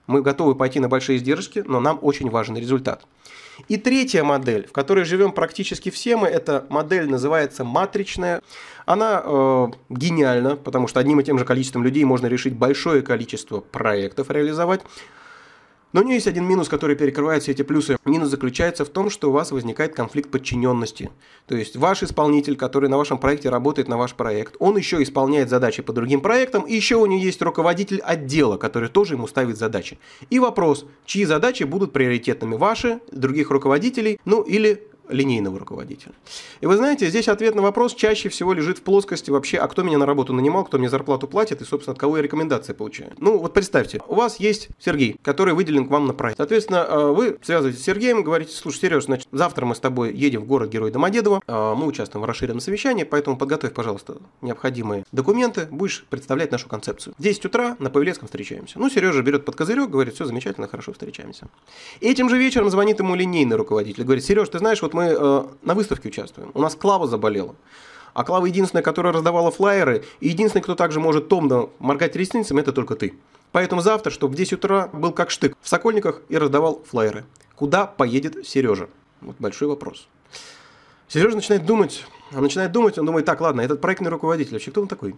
Мы 0.07 0.23
готовы 0.23 0.55
пойти 0.55 0.81
на 0.81 0.89
большие 0.89 1.19
издержки, 1.19 1.63
но 1.67 1.81
нам 1.81 1.99
очень 2.03 2.29
важен 2.29 2.57
результат. 2.57 3.07
И 3.69 3.77
третья 3.77 4.25
модель, 4.25 4.67
в 4.67 4.73
которой 4.73 5.05
живем 5.05 5.33
практически 5.33 5.91
все 5.91 6.17
мы, 6.17 6.29
эта 6.29 6.67
модель 6.69 7.09
называется 7.09 7.65
матричная. 7.65 8.43
Она 8.87 9.23
э, 9.25 9.67
гениальна, 9.91 10.57
потому 10.57 10.89
что 10.89 11.01
одним 11.01 11.21
и 11.21 11.25
тем 11.25 11.39
же 11.39 11.45
количеством 11.45 11.85
людей 11.85 12.05
можно 12.05 12.27
решить 12.27 12.55
большое 12.55 13.03
количество 13.03 13.61
проектов 13.61 14.31
реализовать. 14.31 14.83
Но 15.93 16.01
у 16.01 16.05
нее 16.05 16.15
есть 16.15 16.27
один 16.27 16.45
минус, 16.45 16.69
который 16.69 16.97
перекрывает 16.97 17.43
все 17.43 17.53
эти 17.53 17.63
плюсы. 17.63 17.97
Минус 18.05 18.29
заключается 18.29 18.85
в 18.85 18.89
том, 18.89 19.11
что 19.11 19.29
у 19.29 19.33
вас 19.33 19.53
возникает 19.53 19.95
конфликт 19.95 20.31
подчиненности. 20.31 21.11
То 21.47 21.57
есть 21.57 21.77
ваш 21.77 22.03
исполнитель, 22.03 22.57
который 22.57 22.89
на 22.89 22.97
вашем 22.97 23.19
проекте 23.19 23.51
работает 23.51 23.89
на 23.89 23.99
ваш 23.99 24.15
проект, 24.15 24.57
он 24.59 24.77
еще 24.77 25.03
исполняет 25.03 25.51
задачи 25.51 25.83
по 25.83 25.93
другим 25.93 26.21
проектам, 26.21 26.63
и 26.63 26.75
еще 26.75 26.97
у 26.97 27.07
него 27.07 27.21
есть 27.21 27.43
руководитель 27.43 28.01
отдела, 28.01 28.57
который 28.57 28.89
тоже 28.89 29.15
ему 29.15 29.27
ставит 29.27 29.59
задачи. 29.59 29.99
И 30.31 30.39
вопрос, 30.39 30.87
чьи 31.05 31.25
задачи 31.25 31.65
будут 31.65 31.93
приоритетными, 31.93 32.55
ваши, 32.57 33.01
других 33.11 33.51
руководителей, 33.51 34.19
ну 34.25 34.43
или 34.43 34.83
линейного 35.09 35.59
руководителя. 35.59 36.13
И 36.61 36.67
вы 36.67 36.77
знаете, 36.77 37.09
здесь 37.09 37.29
ответ 37.29 37.55
на 37.55 37.63
вопрос 37.63 37.95
чаще 37.95 38.29
всего 38.29 38.53
лежит 38.53 38.79
в 38.79 38.83
плоскости 38.83 39.31
вообще, 39.31 39.59
а 39.59 39.69
кто 39.69 39.83
меня 39.83 39.99
на 39.99 40.07
работу 40.07 40.33
нанимал, 40.33 40.65
кто 40.65 40.79
мне 40.79 40.89
зарплату 40.89 41.27
платит 41.27 41.61
и, 41.61 41.65
собственно, 41.65 41.93
от 41.93 41.99
кого 41.99 42.17
я 42.17 42.23
рекомендации 42.23 42.73
получаю. 42.73 43.13
Ну, 43.19 43.39
вот 43.39 43.55
представьте, 43.55 44.01
у 44.09 44.15
вас 44.15 44.41
есть 44.41 44.69
Сергей, 44.79 45.17
который 45.23 45.55
выделен 45.55 45.87
к 45.87 45.91
вам 45.91 46.07
на 46.07 46.15
проект. 46.15 46.39
Соответственно, 46.39 46.87
э, 46.89 47.13
вы 47.13 47.39
связываетесь 47.43 47.81
с 47.81 47.85
Сергеем, 47.85 48.23
говорите, 48.23 48.53
слушай, 48.53 48.81
Сереж, 48.81 49.05
значит, 49.05 49.29
завтра 49.33 49.67
мы 49.67 49.75
с 49.75 49.81
тобой 49.81 50.13
едем 50.15 50.43
в 50.43 50.47
город 50.47 50.71
Герой 50.71 50.91
Домодедово, 50.91 51.41
э, 51.47 51.75
мы 51.77 51.87
участвуем 51.87 52.23
в 52.23 52.27
расширенном 52.27 52.61
совещании, 52.61 53.05
поэтому 53.05 53.37
подготовь, 53.37 53.73
пожалуйста, 53.73 54.17
необходимые 54.41 55.05
документы, 55.13 55.69
будешь 55.71 56.05
представлять 56.09 56.53
нашу 56.53 56.69
концепцию. 56.69 57.15
В 57.19 57.23
10 57.23 57.45
утра 57.47 57.77
на 57.79 57.91
Павелецком 57.91 58.27
встречаемся. 58.27 58.79
Ну, 58.79 58.89
Сережа 58.89 59.23
берет 59.23 59.45
под 59.45 59.57
козырек, 59.57 59.91
говорит, 59.91 60.15
все 60.15 60.25
замечательно, 60.25 60.69
хорошо, 60.69 60.93
встречаемся. 60.93 61.49
Этим 62.01 62.29
же 62.29 62.39
вечером 62.39 62.71
звонит 62.71 62.99
ему 62.99 63.15
линейный 63.15 63.57
руководитель, 63.57 64.05
говорит, 64.05 64.25
Сереж, 64.25 64.49
ты 64.49 64.59
знаешь, 64.59 64.83
вот 64.83 64.92
мы 64.95 65.05
э, 65.05 65.45
на 65.63 65.75
выставке 65.75 66.09
участвуем. 66.09 66.51
У 66.55 66.61
нас 66.61 66.75
Клава 66.75 67.07
заболела. 67.07 67.55
А 68.15 68.25
Клава 68.25 68.47
единственная, 68.47 68.83
которая 68.83 69.13
раздавала 69.13 69.51
флайеры, 69.51 70.05
и 70.21 70.29
единственный, 70.29 70.63
кто 70.63 70.75
также 70.75 71.01
может 71.01 71.29
томно 71.29 71.69
моргать 71.79 72.15
ресницами, 72.17 72.61
это 72.61 72.73
только 72.73 72.95
ты. 72.95 73.15
Поэтому 73.53 73.83
завтра, 73.83 74.11
чтобы 74.11 74.35
в 74.35 74.37
10 74.37 74.55
утра 74.55 74.89
был 74.93 75.13
как 75.13 75.31
штык 75.31 75.57
в 75.61 75.69
Сокольниках 75.69 76.23
и 76.29 76.37
раздавал 76.39 76.83
флайеры. 76.89 77.25
Куда 77.55 77.87
поедет 77.87 78.47
Сережа? 78.47 78.89
Вот 79.21 79.37
большой 79.39 79.69
вопрос. 79.69 80.09
Сережа 81.09 81.37
начинает 81.37 81.67
думать, 81.67 82.05
он 82.35 82.43
начинает 82.43 82.73
думать, 82.73 82.99
он 82.99 83.07
думает, 83.07 83.27
так, 83.27 83.41
ладно, 83.41 83.61
этот 83.61 83.81
проектный 83.81 84.11
руководитель, 84.11 84.55
вообще 84.55 84.71
кто 84.71 84.81
он 84.81 84.89
такой? 84.89 85.15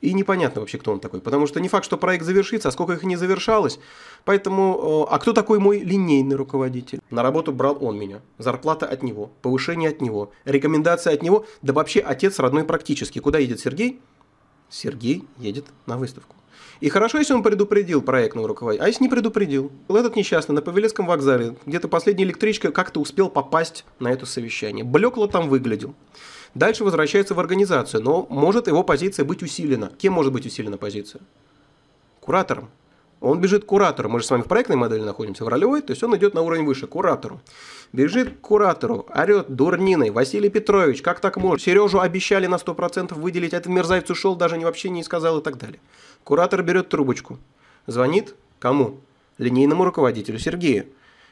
И 0.00 0.12
непонятно 0.14 0.60
вообще, 0.60 0.78
кто 0.78 0.92
он 0.92 1.00
такой. 1.00 1.20
Потому 1.20 1.46
что 1.46 1.60
не 1.60 1.68
факт, 1.68 1.84
что 1.84 1.98
проект 1.98 2.24
завершится, 2.24 2.68
а 2.68 2.72
сколько 2.72 2.92
их 2.92 3.02
не 3.02 3.16
завершалось. 3.16 3.80
Поэтому, 4.24 5.06
э, 5.08 5.12
а 5.12 5.18
кто 5.18 5.32
такой 5.32 5.58
мой 5.58 5.80
линейный 5.80 6.36
руководитель? 6.36 7.00
На 7.10 7.22
работу 7.22 7.52
брал 7.52 7.78
он 7.80 7.98
меня. 7.98 8.20
Зарплата 8.38 8.86
от 8.86 9.02
него, 9.02 9.30
повышение 9.42 9.90
от 9.90 10.00
него, 10.00 10.32
рекомендация 10.44 11.14
от 11.14 11.22
него. 11.22 11.46
Да 11.62 11.72
вообще 11.72 12.00
отец 12.00 12.38
родной 12.38 12.64
практически. 12.64 13.18
Куда 13.18 13.38
едет 13.38 13.60
Сергей? 13.60 14.00
Сергей 14.68 15.24
едет 15.38 15.66
на 15.86 15.96
выставку. 15.96 16.36
И 16.80 16.88
хорошо, 16.90 17.18
если 17.18 17.34
он 17.34 17.42
предупредил 17.42 18.02
проектного 18.02 18.46
руководителя, 18.46 18.84
а 18.84 18.88
если 18.88 19.02
не 19.02 19.08
предупредил? 19.08 19.72
Этот 19.88 20.14
несчастный 20.14 20.54
на 20.54 20.62
Павелецком 20.62 21.06
вокзале, 21.06 21.56
где-то 21.66 21.88
последняя 21.88 22.24
электричка 22.24 22.70
как-то 22.70 23.00
успел 23.00 23.28
попасть 23.30 23.84
на 23.98 24.12
это 24.12 24.26
совещание. 24.26 24.84
Блекло 24.84 25.26
там 25.26 25.48
выглядел. 25.48 25.94
Дальше 26.58 26.82
возвращается 26.82 27.34
в 27.34 27.38
организацию, 27.38 28.02
но 28.02 28.26
может 28.28 28.66
его 28.66 28.82
позиция 28.82 29.24
быть 29.24 29.44
усилена. 29.44 29.92
Кем 29.96 30.14
может 30.14 30.32
быть 30.32 30.44
усилена 30.44 30.76
позиция? 30.76 31.20
Куратором. 32.18 32.68
Он 33.20 33.40
бежит 33.40 33.62
к 33.62 33.66
куратору. 33.66 34.08
Мы 34.08 34.18
же 34.18 34.26
с 34.26 34.30
вами 34.30 34.42
в 34.42 34.46
проектной 34.46 34.74
модели 34.74 35.02
находимся, 35.02 35.44
в 35.44 35.48
ролевой, 35.48 35.82
то 35.82 35.92
есть 35.92 36.02
он 36.02 36.16
идет 36.16 36.34
на 36.34 36.42
уровень 36.42 36.64
выше, 36.64 36.88
к 36.88 36.90
куратору. 36.90 37.40
Бежит 37.92 38.30
к 38.30 38.40
куратору, 38.40 39.06
орет 39.14 39.54
дурниной, 39.54 40.10
Василий 40.10 40.48
Петрович, 40.48 41.00
как 41.00 41.20
так 41.20 41.36
можно? 41.36 41.60
Сережу 41.60 42.00
обещали 42.00 42.46
на 42.48 42.56
100% 42.56 43.14
выделить, 43.14 43.54
а 43.54 43.58
этот 43.58 43.72
мерзавец 43.72 44.10
ушел, 44.10 44.34
даже 44.34 44.58
не 44.58 44.64
вообще 44.64 44.90
не 44.90 45.04
сказал 45.04 45.38
и 45.38 45.44
так 45.44 45.58
далее. 45.58 45.78
Куратор 46.24 46.64
берет 46.64 46.88
трубочку, 46.88 47.38
звонит 47.86 48.34
кому? 48.58 48.98
Линейному 49.38 49.84
руководителю 49.84 50.40
Сергею. 50.40 50.86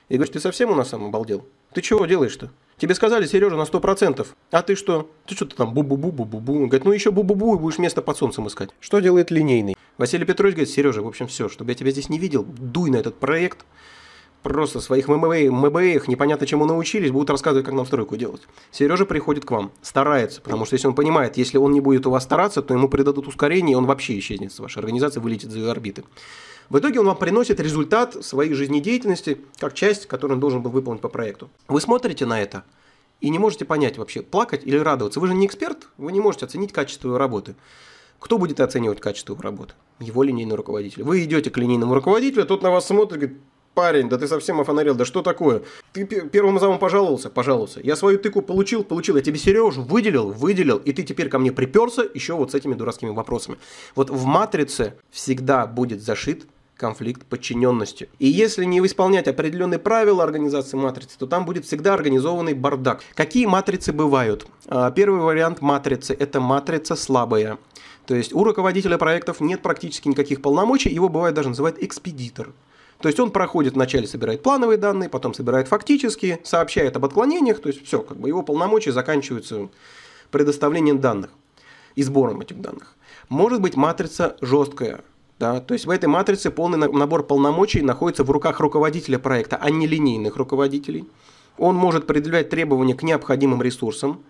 И 0.09 0.15
говорит, 0.15 0.35
ты 0.35 0.39
совсем 0.39 0.71
у 0.71 0.77
нас 0.77 0.91
сам 0.91 1.05
обалдел? 1.05 1.45
Ты 1.73 1.83
чего 1.83 2.07
делаешь-то? 2.07 2.53
Тебе 2.79 2.95
сказали, 2.95 3.25
Сережа, 3.25 3.57
на 3.57 3.63
100%. 3.63 4.27
А 4.51 4.63
ты 4.63 4.75
что? 4.75 5.11
Ты 5.27 5.35
что-то 5.35 5.57
там 5.57 5.73
бу-бу-бу-бу-бу-бу. 5.73 6.67
Говорит, 6.67 6.85
ну 6.85 6.93
еще 6.93 7.11
бу-бу-бу 7.11 7.57
и 7.57 7.59
будешь 7.59 7.79
место 7.79 8.03
под 8.03 8.19
солнцем 8.19 8.47
искать. 8.49 8.69
Что 8.81 9.01
делает 9.01 9.31
линейный? 9.31 9.77
Василий 9.97 10.27
Петрович 10.27 10.57
говорит, 10.57 10.75
Сережа, 10.75 11.01
в 11.01 11.07
общем, 11.07 11.27
все, 11.27 11.49
чтобы 11.49 11.71
я 11.71 11.75
тебя 11.75 11.91
здесь 11.91 12.11
не 12.11 12.19
видел, 12.19 12.45
дуй 12.45 12.91
на 12.91 12.97
этот 12.97 13.19
проект. 13.19 13.65
Просто 14.43 14.81
своих 14.81 15.09
МБА, 15.09 15.51
МБА 15.51 16.07
непонятно 16.07 16.47
чему 16.47 16.67
научились, 16.67 17.11
будут 17.11 17.31
рассказывать, 17.31 17.65
как 17.65 17.75
нам 17.75 17.87
стройку 17.87 18.17
делать. 18.17 18.43
Сережа 18.71 19.07
приходит 19.07 19.47
к 19.47 19.51
вам, 19.51 19.73
старается, 19.81 20.43
потому 20.43 20.67
что 20.67 20.75
если 20.75 20.87
он 20.87 20.95
понимает, 20.95 21.39
если 21.39 21.57
он 21.57 21.73
не 21.73 21.81
будет 21.81 22.07
у 22.07 22.11
вас 22.11 22.25
стараться, 22.25 22.63
то 22.63 22.75
ему 22.75 22.89
придадут 22.89 23.27
ускорение, 23.27 23.73
и 23.73 23.77
он 23.77 23.87
вообще 23.87 24.19
исчезнет 24.19 24.53
с 24.53 24.61
вашей 24.61 24.79
организации, 24.81 25.19
вылетит 25.19 25.51
за 25.51 25.59
ее 25.59 25.71
орбиты. 25.71 26.05
В 26.69 26.79
итоге 26.79 27.01
он 27.01 27.07
вам 27.07 27.17
приносит 27.17 27.61
результат 27.61 28.25
своей 28.25 28.53
жизнедеятельности, 28.55 29.41
как 29.59 29.75
часть, 29.75 30.07
которую 30.07 30.37
он 30.37 30.41
должен 30.41 30.63
был 30.63 30.71
выполнить 30.71 31.01
по 31.01 31.09
проекту. 31.09 31.49
Вы 31.69 31.81
смотрите 31.81 32.27
на 32.27 32.41
это 32.41 32.65
и 33.21 33.31
не 33.31 33.39
можете 33.39 33.65
понять 33.65 33.99
вообще, 33.99 34.23
плакать 34.23 34.63
или 34.65 34.77
радоваться. 34.77 35.21
Вы 35.21 35.29
же 35.29 35.35
не 35.35 35.47
эксперт, 35.47 35.89
вы 35.97 36.13
не 36.13 36.21
можете 36.21 36.47
оценить 36.47 36.73
качество 36.73 37.19
работы. 37.19 37.55
Кто 38.19 38.39
будет 38.39 38.61
оценивать 38.61 39.01
качество 39.01 39.41
работы? 39.41 39.75
Его 40.01 40.23
линейный 40.23 40.57
руководитель. 40.57 41.03
Вы 41.03 41.25
идете 41.25 41.51
к 41.51 41.59
линейному 41.59 41.95
руководителю, 41.95 42.47
тот 42.47 42.63
на 42.63 42.71
вас 42.71 42.87
смотрит 42.87 43.21
говорит, 43.21 43.39
парень, 43.75 44.09
да 44.09 44.19
ты 44.19 44.27
совсем 44.27 44.61
офонарел, 44.61 44.95
да 44.95 45.05
что 45.05 45.23
такое? 45.23 45.63
Ты 45.93 46.05
первым 46.07 46.59
замом 46.59 46.79
пожаловался? 46.79 47.31
Пожаловался. 47.31 47.81
Я 47.85 47.95
свою 47.95 48.19
тыку 48.19 48.43
получил? 48.43 48.83
Получил. 48.83 49.17
Я 49.17 49.23
тебе 49.23 49.39
Сережу 49.39 49.83
выделил? 49.83 50.31
Выделил. 50.31 50.79
И 50.79 50.93
ты 50.93 51.05
теперь 51.05 51.29
ко 51.29 51.39
мне 51.39 51.53
приперся 51.53 52.03
еще 52.15 52.35
вот 52.35 52.51
с 52.51 52.55
этими 52.55 52.75
дурацкими 52.75 53.11
вопросами. 53.11 53.59
Вот 53.95 54.11
в 54.11 54.25
матрице 54.25 54.95
всегда 55.11 55.67
будет 55.67 56.03
зашит 56.03 56.47
конфликт 56.77 57.25
подчиненности. 57.25 58.09
И 58.19 58.27
если 58.27 58.65
не 58.65 58.85
исполнять 58.85 59.29
определенные 59.29 59.79
правила 59.79 60.23
организации 60.23 60.77
матрицы, 60.77 61.19
то 61.19 61.27
там 61.27 61.45
будет 61.45 61.65
всегда 61.65 61.95
организованный 61.95 62.55
бардак. 62.55 63.03
Какие 63.15 63.47
матрицы 63.47 63.93
бывают? 63.93 64.47
А, 64.67 64.91
первый 64.91 65.21
вариант 65.21 65.63
матрицы– 65.63 66.15
это 66.19 66.41
матрица 66.41 66.97
слабая. 66.97 67.59
То 68.07 68.15
есть 68.15 68.33
у 68.33 68.45
руководителя 68.45 68.99
проектов 68.99 69.41
нет 69.41 69.63
практически 69.63 70.09
никаких 70.09 70.43
полномочий, 70.43 70.91
его 70.91 71.09
бывает 71.09 71.35
даже 71.35 71.49
называют 71.49 71.83
экспедитор. 71.83 72.53
То 73.01 73.09
есть 73.09 73.21
он 73.21 73.31
проходит 73.31 73.75
вначале, 73.75 74.07
собирает 74.07 74.43
плановые 74.43 74.79
данные, 74.79 75.09
потом 75.09 75.35
собирает 75.35 75.69
фактические, 75.69 76.41
сообщает 76.45 76.97
об 76.97 77.05
отклонениях, 77.05 77.61
то 77.61 77.69
есть 77.69 77.85
все, 77.85 78.01
как 78.01 78.19
бы 78.19 78.29
его 78.29 78.43
полномочия 78.43 78.93
заканчиваются 78.93 79.69
предоставлением 80.31 81.01
данных 81.01 81.31
и 81.95 82.03
сбором 82.03 82.41
этих 82.41 82.61
данных. 82.61 82.95
Может 83.29 83.61
быть 83.61 83.77
матрица 83.77 84.37
жесткая, 84.41 85.01
да? 85.39 85.61
То 85.61 85.75
есть 85.75 85.87
в 85.87 85.91
этой 85.91 86.07
матрице 86.07 86.51
полный 86.51 86.79
набор 86.79 87.27
полномочий 87.27 87.83
находится 87.83 88.25
в 88.25 88.31
руках 88.31 88.61
руководителя 88.61 89.19
проекта, 89.19 89.57
а 89.57 89.71
не 89.71 89.87
линейных 89.87 90.37
руководителей. 90.37 91.09
Он 91.59 91.75
может 91.75 92.07
предъявлять 92.07 92.51
требования 92.51 92.95
к 92.95 93.03
необходимым 93.03 93.63
ресурсам, 93.63 94.23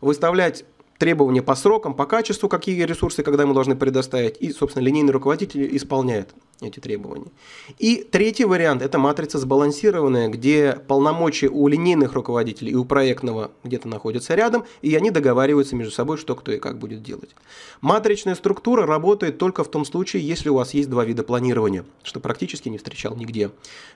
выставлять 0.00 0.64
требования 0.98 1.42
по 1.42 1.54
срокам, 1.54 1.94
по 1.94 2.06
качеству, 2.06 2.48
какие 2.48 2.82
ресурсы, 2.82 3.22
когда 3.22 3.44
ему 3.44 3.54
должны 3.54 3.76
предоставить, 3.76 4.36
и, 4.40 4.52
собственно, 4.52 4.84
линейный 4.84 5.12
руководитель 5.12 5.74
исполняет 5.76 6.34
эти 6.60 6.80
требования. 6.80 7.30
И 7.78 7.96
третий 8.10 8.44
вариант– 8.44 8.82
это 8.82 8.98
матрица 8.98 9.38
сбалансированная, 9.38 10.28
где 10.28 10.76
полномочия 10.88 11.48
у 11.48 11.68
линейных 11.68 12.14
руководителей 12.14 12.72
и 12.72 12.74
у 12.74 12.84
проектного 12.84 13.52
где-то 13.62 13.86
находятся 13.86 14.34
рядом, 14.34 14.64
и 14.82 14.94
они 14.96 15.12
договариваются 15.12 15.76
между 15.76 15.92
собой, 15.92 16.18
что 16.18 16.34
кто 16.34 16.50
и 16.50 16.58
как 16.58 16.78
будет 16.78 17.02
делать. 17.02 17.30
Матричная 17.80 18.34
структура 18.34 18.86
работает 18.86 19.38
только 19.38 19.62
в 19.62 19.70
том 19.70 19.84
случае, 19.84 20.26
если 20.26 20.48
у 20.48 20.54
вас 20.54 20.74
есть 20.74 20.90
два 20.90 21.04
вида 21.04 21.22
планирования, 21.22 21.84
что 22.02 22.18
практически 22.18 22.68
не 22.68 22.78
встречал 22.78 23.14
нигде. 23.14 23.52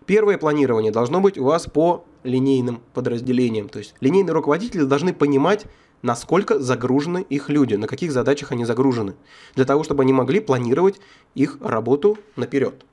Первое 0.06 0.38
планирование 0.38 0.92
должно 0.92 1.21
быть 1.21 1.38
у 1.38 1.44
вас 1.44 1.66
по 1.66 2.04
линейным 2.23 2.80
подразделениям, 2.94 3.68
то 3.68 3.80
есть 3.80 3.94
линейные 4.00 4.32
руководители 4.32 4.85
должны 4.85 5.12
понимать, 5.12 5.66
насколько 6.02 6.59
загружены 6.59 7.25
их 7.28 7.49
люди, 7.49 7.75
на 7.75 7.87
каких 7.87 8.12
задачах 8.12 8.52
они 8.52 8.64
загружены, 8.64 9.14
для 9.54 9.64
того, 9.64 9.85
чтобы 9.85 10.02
они 10.02 10.12
могли 10.12 10.40
планировать 10.40 11.00
их 11.35 11.59
работу 11.61 12.18
наперед. 12.37 12.85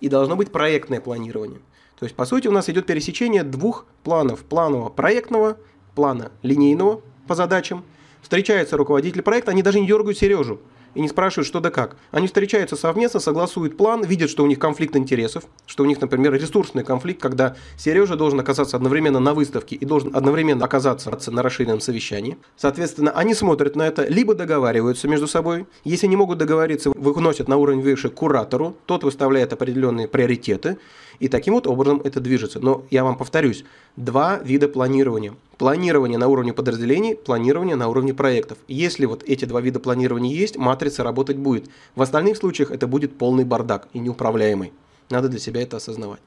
И 0.00 0.08
должно 0.08 0.36
быть 0.36 0.52
проектное 0.52 1.00
планирование. 1.00 1.60
То 1.98 2.04
есть, 2.04 2.14
по 2.14 2.24
сути, 2.24 2.46
у 2.46 2.52
нас 2.52 2.68
идет 2.68 2.86
пересечение 2.86 3.42
двух 3.42 3.86
планов. 4.04 4.40
Планового 4.44 4.88
проектного, 4.88 5.56
плана 5.94 6.30
линейного 6.42 7.00
по 7.26 7.34
задачам. 7.34 7.84
Встречается 8.22 8.76
руководитель 8.76 9.22
проекта, 9.22 9.50
они 9.50 9.62
даже 9.62 9.80
не 9.80 9.86
дергают 9.86 10.18
Сережу. 10.18 10.60
И 10.98 11.00
не 11.00 11.06
спрашивают, 11.06 11.46
что 11.46 11.60
да 11.60 11.70
как. 11.70 11.96
Они 12.10 12.26
встречаются 12.26 12.74
совместно, 12.74 13.20
согласуют 13.20 13.76
план, 13.76 14.02
видят, 14.02 14.30
что 14.30 14.42
у 14.42 14.48
них 14.48 14.58
конфликт 14.58 14.96
интересов, 14.96 15.44
что 15.64 15.84
у 15.84 15.86
них, 15.86 16.00
например, 16.00 16.32
ресурсный 16.32 16.82
конфликт, 16.82 17.22
когда 17.22 17.54
Сережа 17.76 18.16
должен 18.16 18.40
оказаться 18.40 18.76
одновременно 18.76 19.20
на 19.20 19.32
выставке 19.32 19.76
и 19.76 19.84
должен 19.84 20.16
одновременно 20.16 20.64
оказаться 20.64 21.30
на 21.30 21.42
расширенном 21.44 21.80
совещании. 21.80 22.36
Соответственно, 22.56 23.12
они 23.12 23.34
смотрят 23.34 23.76
на 23.76 23.86
это, 23.86 24.08
либо 24.08 24.34
договариваются 24.34 25.06
между 25.06 25.28
собой. 25.28 25.68
Если 25.84 26.08
не 26.08 26.16
могут 26.16 26.38
договориться, 26.38 26.90
выносят 26.90 27.46
на 27.46 27.58
уровень 27.58 27.80
выше 27.80 28.08
куратору, 28.08 28.76
тот 28.86 29.04
выставляет 29.04 29.52
определенные 29.52 30.08
приоритеты, 30.08 30.78
и 31.20 31.28
таким 31.28 31.54
вот 31.54 31.66
образом 31.66 32.00
это 32.04 32.20
движется. 32.20 32.60
Но 32.60 32.84
я 32.90 33.04
вам 33.04 33.16
повторюсь, 33.16 33.64
два 33.96 34.38
вида 34.38 34.68
планирования. 34.68 35.34
Планирование 35.56 36.18
на 36.18 36.28
уровне 36.28 36.52
подразделений, 36.52 37.16
планирование 37.16 37.76
на 37.76 37.88
уровне 37.88 38.14
проектов. 38.14 38.58
Если 38.68 39.06
вот 39.06 39.24
эти 39.24 39.44
два 39.44 39.60
вида 39.60 39.80
планирования 39.80 40.34
есть, 40.34 40.56
матрица 40.56 41.02
работать 41.02 41.36
будет. 41.36 41.68
В 41.96 42.02
остальных 42.02 42.36
случаях 42.36 42.70
это 42.70 42.86
будет 42.86 43.18
полный 43.18 43.44
бардак 43.44 43.88
и 43.92 43.98
неуправляемый. 43.98 44.72
Надо 45.10 45.28
для 45.28 45.40
себя 45.40 45.62
это 45.62 45.78
осознавать. 45.78 46.20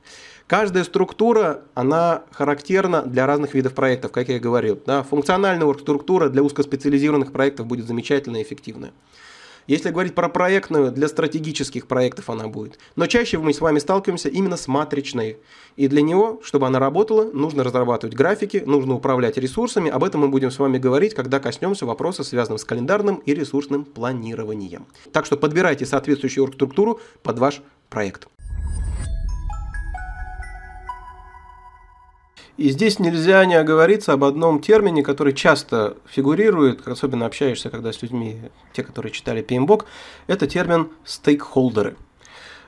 Каждая 0.47 0.83
структура, 0.83 1.61
она 1.75 2.23
характерна 2.31 3.03
для 3.03 3.25
разных 3.25 3.53
видов 3.53 3.73
проектов, 3.73 4.11
как 4.11 4.27
я 4.27 4.35
и 4.35 4.39
говорил. 4.39 4.81
Да, 4.85 5.03
функциональная 5.03 5.71
структура 5.75 6.29
для 6.29 6.43
узкоспециализированных 6.43 7.31
проектов 7.31 7.67
будет 7.67 7.87
замечательная 7.87 8.41
и 8.41 8.43
эффективная. 8.43 8.91
Если 9.67 9.89
говорить 9.89 10.15
про 10.15 10.29
проектную, 10.29 10.91
для 10.91 11.07
стратегических 11.07 11.87
проектов 11.87 12.29
она 12.29 12.47
будет. 12.47 12.79
Но 12.95 13.07
чаще 13.07 13.37
мы 13.37 13.53
с 13.53 13.61
вами 13.61 13.79
сталкиваемся 13.79 14.29
именно 14.29 14.57
с 14.57 14.67
матричной. 14.67 15.37
И 15.75 15.87
для 15.87 16.01
него, 16.01 16.41
чтобы 16.43 16.67
она 16.67 16.79
работала, 16.79 17.31
нужно 17.31 17.63
разрабатывать 17.63 18.15
графики, 18.15 18.63
нужно 18.65 18.95
управлять 18.95 19.37
ресурсами. 19.37 19.89
Об 19.89 20.03
этом 20.03 20.21
мы 20.21 20.29
будем 20.29 20.51
с 20.51 20.59
вами 20.59 20.77
говорить, 20.77 21.13
когда 21.13 21.39
коснемся 21.39 21.85
вопроса, 21.85 22.23
связанного 22.23 22.57
с 22.57 22.65
календарным 22.65 23.17
и 23.17 23.33
ресурсным 23.33 23.85
планированием. 23.85 24.85
Так 25.11 25.25
что 25.25 25.37
подбирайте 25.37 25.85
соответствующую 25.85 26.51
структуру 26.51 26.99
под 27.23 27.39
ваш 27.39 27.61
проект. 27.89 28.27
И 32.57 32.69
здесь 32.69 32.99
нельзя 32.99 33.45
не 33.45 33.55
оговориться 33.55 34.13
об 34.13 34.23
одном 34.23 34.61
термине, 34.61 35.03
который 35.03 35.33
часто 35.33 35.97
фигурирует, 36.05 36.87
особенно 36.87 37.25
общаешься, 37.25 37.69
когда 37.69 37.91
с 37.91 38.01
людьми, 38.01 38.39
те, 38.73 38.83
которые 38.83 39.11
читали 39.11 39.43
PMBOK, 39.43 39.85
это 40.27 40.47
термин 40.47 40.89
«стейкхолдеры». 41.03 41.95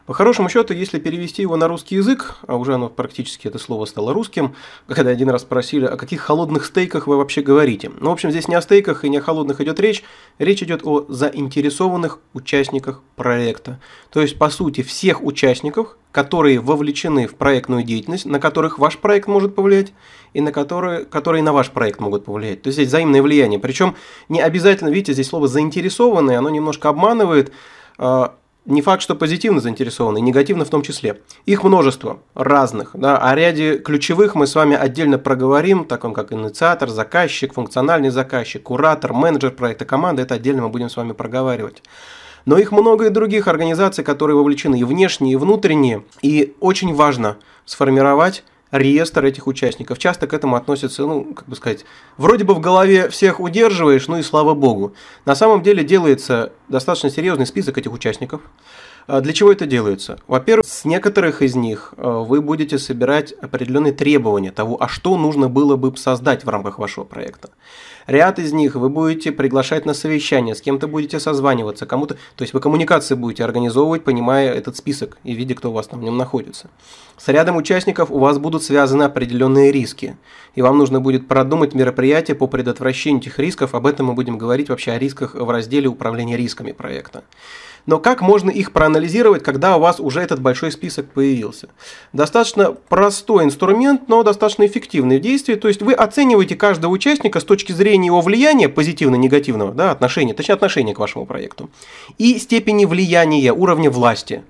По 0.05 0.13
хорошему 0.13 0.49
счету, 0.49 0.73
если 0.73 0.99
перевести 0.99 1.41
его 1.41 1.55
на 1.55 1.69
русский 1.69 1.95
язык, 1.95 2.35
а 2.45 2.57
уже 2.57 2.73
оно 2.73 2.89
практически 2.89 3.47
это 3.47 3.57
слово 3.57 3.85
стало 3.85 4.13
русским, 4.13 4.53
когда 4.85 5.11
один 5.11 5.29
раз 5.29 5.43
спросили, 5.43 5.85
о 5.85 5.95
каких 5.95 6.19
холодных 6.19 6.65
стейках 6.65 7.07
вы 7.07 7.15
вообще 7.15 7.41
говорите. 7.41 7.89
Ну, 8.01 8.09
в 8.09 8.13
общем, 8.13 8.29
здесь 8.29 8.49
не 8.49 8.55
о 8.55 8.61
стейках 8.61 9.05
и 9.05 9.09
не 9.09 9.17
о 9.17 9.21
холодных 9.21 9.61
идет 9.61 9.79
речь, 9.79 10.03
речь 10.39 10.61
идет 10.61 10.81
о 10.83 11.05
заинтересованных 11.07 12.19
участниках 12.33 13.01
проекта. 13.15 13.79
То 14.11 14.21
есть, 14.21 14.37
по 14.37 14.49
сути, 14.49 14.83
всех 14.83 15.23
участников, 15.23 15.95
которые 16.11 16.59
вовлечены 16.59 17.25
в 17.25 17.35
проектную 17.35 17.83
деятельность, 17.83 18.25
на 18.25 18.41
которых 18.41 18.79
ваш 18.79 18.97
проект 18.97 19.29
может 19.29 19.55
повлиять, 19.55 19.93
и 20.33 20.41
на 20.41 20.51
которые, 20.51 21.05
которые 21.05 21.43
на 21.43 21.53
ваш 21.53 21.71
проект 21.71 22.01
могут 22.01 22.25
повлиять. 22.25 22.61
То 22.61 22.67
есть 22.67 22.75
здесь 22.75 22.89
взаимное 22.89 23.21
влияние. 23.21 23.59
Причем 23.59 23.95
не 24.27 24.41
обязательно, 24.41 24.89
видите, 24.89 25.13
здесь 25.13 25.29
слово 25.29 25.47
заинтересованные, 25.47 26.39
оно 26.39 26.49
немножко 26.49 26.89
обманывает 26.89 27.53
а, 27.97 28.35
не 28.65 28.81
факт, 28.81 29.01
что 29.01 29.15
позитивно 29.15 29.59
заинтересованы, 29.59 30.21
негативно 30.21 30.63
в 30.63 30.69
том 30.69 30.81
числе. 30.81 31.21
Их 31.45 31.63
множество 31.63 32.19
разных. 32.33 32.91
Да, 32.93 33.17
о 33.17 33.35
ряде 33.35 33.77
ключевых 33.77 34.35
мы 34.35 34.47
с 34.47 34.55
вами 34.55 34.75
отдельно 34.75 35.17
проговорим, 35.17 35.85
таком 35.85 36.13
как 36.13 36.31
инициатор, 36.31 36.89
заказчик, 36.89 37.53
функциональный 37.53 38.09
заказчик, 38.09 38.63
куратор, 38.63 39.13
менеджер 39.13 39.51
проекта, 39.51 39.85
команда. 39.85 40.21
Это 40.21 40.35
отдельно 40.35 40.63
мы 40.63 40.69
будем 40.69 40.89
с 40.89 40.95
вами 40.95 41.11
проговаривать. 41.11 41.83
Но 42.45 42.57
их 42.57 42.71
много 42.71 43.07
и 43.07 43.09
других 43.09 43.47
организаций, 43.47 44.03
которые 44.03 44.35
вовлечены 44.35 44.79
и 44.79 44.83
внешние, 44.83 45.33
и 45.33 45.37
внутренние. 45.37 46.03
И 46.21 46.55
очень 46.59 46.93
важно 46.93 47.37
сформировать 47.65 48.43
реестр 48.73 49.25
этих 49.25 49.47
участников. 49.47 49.99
Часто 49.99 50.27
к 50.27 50.33
этому 50.33 50.55
относятся, 50.55 51.03
ну, 51.03 51.33
как 51.33 51.47
бы 51.47 51.55
сказать, 51.55 51.85
вроде 52.17 52.43
бы 52.43 52.55
в 52.55 52.59
голове 52.59 53.07
всех 53.09 53.39
удерживаешь, 53.39 54.07
ну 54.07 54.17
и 54.17 54.23
слава 54.23 54.55
богу. 54.55 54.93
На 55.25 55.35
самом 55.35 55.61
деле 55.61 55.83
делается 55.83 56.51
достаточно 56.69 57.09
серьезный 57.09 57.45
список 57.45 57.77
этих 57.77 57.93
участников. 57.93 58.41
А 59.05 59.21
для 59.21 59.33
чего 59.33 59.51
это 59.51 59.65
делается? 59.65 60.17
Во-первых, 60.27 60.65
с 60.65 60.85
некоторых 60.85 61.41
из 61.41 61.55
них 61.55 61.93
э, 61.97 62.01
вы 62.01 62.41
будете 62.41 62.77
собирать 62.79 63.33
определенные 63.33 63.91
требования 63.91 64.51
того, 64.51 64.81
а 64.81 64.87
что 64.87 65.17
нужно 65.17 65.49
было 65.49 65.75
бы 65.75 65.95
создать 65.97 66.45
в 66.45 66.49
рамках 66.49 66.79
вашего 66.79 67.03
проекта. 67.03 67.49
Ряд 68.07 68.39
из 68.39 68.53
них 68.53 68.75
вы 68.75 68.89
будете 68.89 69.31
приглашать 69.31 69.85
на 69.85 69.93
совещание, 69.93 70.55
с 70.55 70.61
кем-то 70.61 70.87
будете 70.87 71.19
созваниваться, 71.19 71.85
кому-то, 71.85 72.15
то 72.35 72.41
есть 72.41 72.53
вы 72.53 72.59
коммуникации 72.59 73.15
будете 73.15 73.43
организовывать, 73.43 74.03
понимая 74.03 74.53
этот 74.53 74.75
список 74.77 75.17
и 75.23 75.33
видя, 75.33 75.55
кто 75.55 75.69
у 75.69 75.73
вас 75.73 75.87
там 75.87 75.99
в 75.99 76.03
нем 76.03 76.17
находится. 76.17 76.69
С 77.17 77.27
рядом 77.27 77.55
участников 77.55 78.11
у 78.11 78.19
вас 78.19 78.37
будут 78.39 78.63
связаны 78.63 79.03
определенные 79.03 79.71
риски, 79.71 80.17
и 80.55 80.61
вам 80.61 80.77
нужно 80.77 80.99
будет 80.99 81.27
продумать 81.27 81.73
мероприятие 81.73 82.35
по 82.35 82.47
предотвращению 82.47 83.21
этих 83.21 83.39
рисков. 83.39 83.75
Об 83.75 83.85
этом 83.85 84.07
мы 84.07 84.13
будем 84.13 84.37
говорить 84.37 84.69
вообще 84.69 84.91
о 84.91 84.99
рисках 84.99 85.35
в 85.35 85.49
разделе 85.49 85.87
управления 85.87 86.37
рисками 86.37 86.71
проекта. 86.71 87.23
Но 87.85 87.99
как 87.99 88.21
можно 88.21 88.49
их 88.49 88.71
проанализировать, 88.71 89.43
когда 89.43 89.75
у 89.75 89.79
вас 89.79 89.99
уже 89.99 90.21
этот 90.21 90.41
большой 90.41 90.71
список 90.71 91.07
появился? 91.11 91.67
Достаточно 92.13 92.71
простой 92.71 93.43
инструмент, 93.43 94.07
но 94.07 94.23
достаточно 94.23 94.65
эффективный 94.65 95.19
в 95.19 95.21
действии. 95.21 95.55
То 95.55 95.67
есть 95.67 95.81
вы 95.81 95.93
оцениваете 95.93 96.55
каждого 96.55 96.91
участника 96.91 97.41
с 97.41 97.43
точки 97.43 97.73
зрения 97.73 97.92
его 98.01 98.21
влияния, 98.21 98.69
позитивно-негативного, 98.69 99.71
да, 99.73 99.91
отношения, 99.91 100.33
точнее 100.33 100.55
отношения 100.55 100.93
к 100.93 100.99
вашему 100.99 101.25
проекту, 101.25 101.69
и 102.17 102.39
степени 102.39 102.85
влияния, 102.85 103.53
уровня 103.53 103.89
власти. 103.91 104.43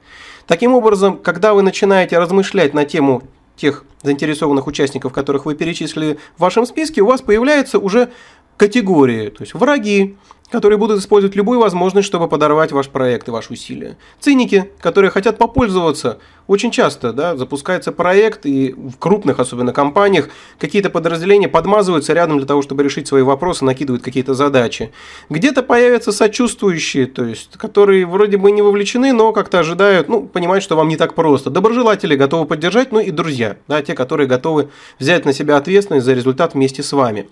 Таким 0.47 0.73
образом, 0.73 1.17
когда 1.17 1.53
вы 1.53 1.62
начинаете 1.62 2.17
размышлять 2.17 2.73
на 2.73 2.86
тему 2.86 3.23
тех 3.56 3.86
заинтересованных 4.01 4.67
участников, 4.67 5.13
которых 5.13 5.45
вы 5.45 5.56
перечислили 5.56 6.17
в 6.38 6.41
вашем 6.41 6.65
списке, 6.65 7.01
у 7.01 7.06
вас 7.06 7.21
появляются 7.21 7.79
уже 7.79 8.10
категории, 8.58 9.30
то 9.30 9.42
есть 9.42 9.54
враги, 9.54 10.16
которые 10.54 10.78
будут 10.78 11.00
использовать 11.00 11.36
любую 11.36 11.60
возможность, 11.60 12.08
чтобы 12.08 12.28
подорвать 12.28 12.72
ваш 12.72 12.88
проект 12.88 13.28
и 13.28 13.32
ваши 13.32 13.54
усилия. 13.54 13.98
Циники, 14.20 14.70
которые 14.80 15.10
хотят 15.10 15.39
попользоваться. 15.39 16.20
Очень 16.46 16.70
часто 16.70 17.12
да, 17.12 17.36
запускается 17.36 17.92
проект, 17.92 18.46
и 18.46 18.74
в 18.74 18.98
крупных 19.00 19.39
особенно 19.39 19.74
компаниях 19.74 20.30
какие-то 20.60 20.92
подразделения 20.92 21.48
подмазываются 21.48 22.13
рядом 22.13 22.38
для 22.38 22.46
того, 22.46 22.62
чтобы 22.62 22.84
решить 22.84 23.08
свои 23.08 23.24
вопросы, 23.24 23.66
накидывают 23.66 24.04
какие-то 24.04 24.36
задачи. 24.36 24.92
Где-то 25.32 25.63
появятся 25.63 26.12
сочувствующие, 26.12 27.08
то 27.08 27.26
есть, 27.26 27.58
которые 27.58 28.06
вроде 28.06 28.38
бы 28.38 28.52
не 28.52 28.62
вовлечены, 28.62 29.12
но 29.12 29.34
как-то 29.34 29.58
ожидают, 29.58 30.08
ну, 30.08 30.22
понимают, 30.22 30.63
что 30.63 30.76
вам 30.76 30.88
не 30.88 30.98
так 30.98 31.16
просто. 31.16 31.50
Доброжелатели 31.50 32.16
готовы 32.16 32.46
поддержать, 32.46 32.92
ну 32.92 33.00
и 33.00 33.10
друзья, 33.10 33.58
да, 33.68 33.82
те, 33.82 33.96
которые 33.96 34.28
готовы 34.28 34.70
взять 35.00 35.26
на 35.26 35.34
себя 35.34 35.58
ответственность 35.58 36.06
за 36.06 36.13
результат 36.13 36.54
вместе 36.54 36.84
с 36.84 36.94
вами. 36.94 37.28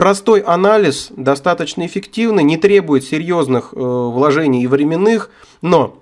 Простой 0.00 0.40
анализ, 0.40 1.08
достаточно 1.14 1.84
эффективный, 1.84 2.42
не 2.42 2.56
требует 2.56 3.04
серьезных 3.04 3.74
э, 3.74 3.76
вложений 3.78 4.62
и 4.62 4.66
временных, 4.66 5.28
но 5.60 5.98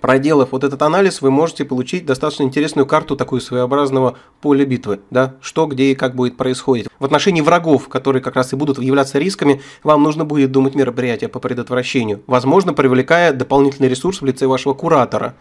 Проделав 0.00 0.52
вот 0.52 0.64
этот 0.64 0.82
анализ, 0.82 1.20
вы 1.20 1.30
можете 1.30 1.64
получить 1.64 2.06
достаточно 2.06 2.44
интересную 2.44 2.86
карту 2.86 3.16
такую 3.16 3.40
своеобразного 3.40 4.18
поля 4.40 4.64
битвы, 4.64 5.00
да, 5.10 5.34
что, 5.40 5.66
где 5.66 5.90
и 5.90 5.94
как 5.96 6.14
будет 6.14 6.36
происходить. 6.36 6.86
В 6.98 7.04
отношении 7.04 7.40
врагов, 7.40 7.88
которые 7.88 8.22
как 8.22 8.36
раз 8.36 8.52
и 8.52 8.56
будут 8.56 8.80
являться 8.80 9.18
рисками, 9.18 9.62
вам 9.82 10.02
нужно 10.04 10.24
будет 10.24 10.52
думать 10.52 10.76
мероприятия 10.76 11.28
по 11.28 11.40
предотвращению, 11.40 12.22
возможно, 12.28 12.72
привлекая 12.72 13.32
дополнительный 13.32 13.88
ресурс 13.88 14.22
в 14.22 14.24
лице 14.24 14.46
вашего 14.46 14.74
куратора 14.74 15.34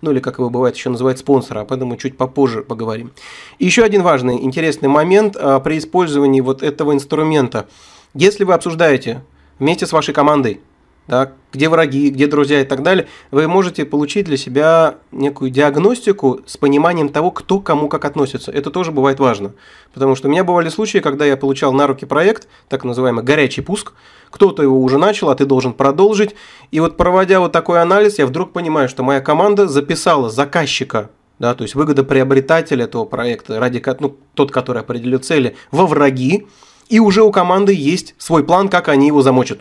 ну 0.00 0.10
или 0.10 0.20
как 0.20 0.38
его 0.38 0.50
бывает 0.50 0.76
еще 0.76 0.90
называть 0.90 1.18
спонсора, 1.18 1.60
об 1.60 1.72
этом 1.72 1.88
мы 1.88 1.96
чуть 1.96 2.16
попозже 2.16 2.62
поговорим. 2.62 3.12
И 3.58 3.64
еще 3.64 3.82
один 3.82 4.02
важный, 4.02 4.42
интересный 4.42 4.88
момент 4.88 5.36
а, 5.36 5.60
при 5.60 5.78
использовании 5.78 6.40
вот 6.40 6.62
этого 6.62 6.92
инструмента. 6.92 7.66
Если 8.14 8.44
вы 8.44 8.54
обсуждаете 8.54 9.22
вместе 9.58 9.86
с 9.86 9.92
вашей 9.92 10.14
командой 10.14 10.60
да, 11.08 11.32
где 11.52 11.68
враги, 11.68 12.10
где 12.10 12.26
друзья 12.26 12.60
и 12.60 12.64
так 12.64 12.82
далее, 12.82 13.06
вы 13.30 13.48
можете 13.48 13.84
получить 13.84 14.26
для 14.26 14.36
себя 14.36 14.96
некую 15.12 15.50
диагностику 15.50 16.40
с 16.46 16.56
пониманием 16.56 17.08
того, 17.08 17.30
кто 17.30 17.60
кому 17.60 17.88
как 17.88 18.04
относится. 18.04 18.50
Это 18.52 18.70
тоже 18.70 18.92
бывает 18.92 19.20
важно. 19.20 19.52
Потому 19.94 20.14
что 20.16 20.28
у 20.28 20.30
меня 20.30 20.44
бывали 20.44 20.68
случаи, 20.68 20.98
когда 20.98 21.24
я 21.24 21.36
получал 21.36 21.72
на 21.72 21.86
руки 21.86 22.04
проект, 22.04 22.48
так 22.68 22.84
называемый 22.84 23.24
горячий 23.24 23.62
пуск, 23.62 23.92
кто-то 24.30 24.62
его 24.62 24.80
уже 24.82 24.98
начал, 24.98 25.30
а 25.30 25.34
ты 25.34 25.46
должен 25.46 25.72
продолжить. 25.72 26.34
И 26.70 26.80
вот 26.80 26.96
проводя 26.96 27.40
вот 27.40 27.52
такой 27.52 27.80
анализ, 27.80 28.18
я 28.18 28.26
вдруг 28.26 28.52
понимаю, 28.52 28.88
что 28.88 29.02
моя 29.02 29.20
команда 29.20 29.68
записала 29.68 30.28
заказчика 30.28 31.10
да, 31.38 31.54
то 31.54 31.62
есть 31.64 31.74
выгодоприобретатель 31.74 32.80
этого 32.80 33.04
проекта, 33.04 33.60
ради, 33.60 33.84
ну, 34.00 34.16
тот, 34.34 34.50
который 34.50 34.80
определил 34.80 35.18
цели, 35.18 35.54
во 35.70 35.86
враги, 35.86 36.46
и 36.88 36.98
уже 36.98 37.22
у 37.22 37.30
команды 37.30 37.74
есть 37.74 38.14
свой 38.18 38.44
план, 38.44 38.68
как 38.68 38.88
они 38.88 39.08
его 39.08 39.20
замочат. 39.22 39.60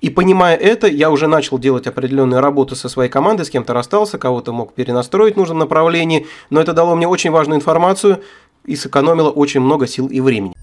И 0.00 0.10
понимая 0.10 0.56
это, 0.56 0.86
я 0.86 1.10
уже 1.10 1.28
начал 1.28 1.58
делать 1.58 1.86
определенные 1.86 2.40
работы 2.40 2.76
со 2.76 2.88
своей 2.88 3.10
командой, 3.10 3.44
с 3.44 3.50
кем-то 3.50 3.72
расстался, 3.72 4.18
кого-то 4.18 4.52
мог 4.52 4.74
перенастроить 4.74 5.34
в 5.34 5.38
нужном 5.38 5.58
направлении, 5.58 6.26
но 6.50 6.60
это 6.60 6.72
дало 6.72 6.94
мне 6.94 7.08
очень 7.08 7.30
важную 7.30 7.58
информацию 7.58 8.22
и 8.64 8.76
сэкономило 8.76 9.30
очень 9.30 9.60
много 9.60 9.86
сил 9.86 10.08
и 10.08 10.20
времени. 10.20 10.54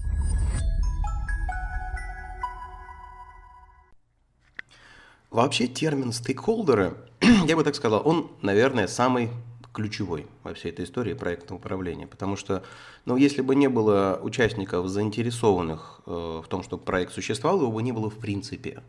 Вообще 5.30 5.66
термин 5.66 6.12
стейкхолдеры, 6.12 6.94
я 7.46 7.56
бы 7.56 7.64
так 7.64 7.74
сказал, 7.74 8.02
он, 8.04 8.30
наверное, 8.42 8.86
самый 8.86 9.30
ключевой 9.72 10.26
во 10.42 10.54
всей 10.54 10.70
этой 10.70 10.84
истории 10.84 11.14
проектного 11.14 11.58
управления, 11.58 12.06
потому 12.06 12.36
что, 12.36 12.62
ну, 13.04 13.16
если 13.16 13.42
бы 13.42 13.54
не 13.54 13.68
было 13.68 14.20
участников, 14.22 14.88
заинтересованных 14.88 16.00
э, 16.06 16.42
в 16.44 16.48
том, 16.48 16.62
чтобы 16.62 16.84
проект 16.84 17.12
существовал, 17.12 17.62
его 17.62 17.72
бы 17.72 17.82
не 17.82 17.92
было 17.92 18.10
в 18.10 18.18
принципе. 18.18 18.82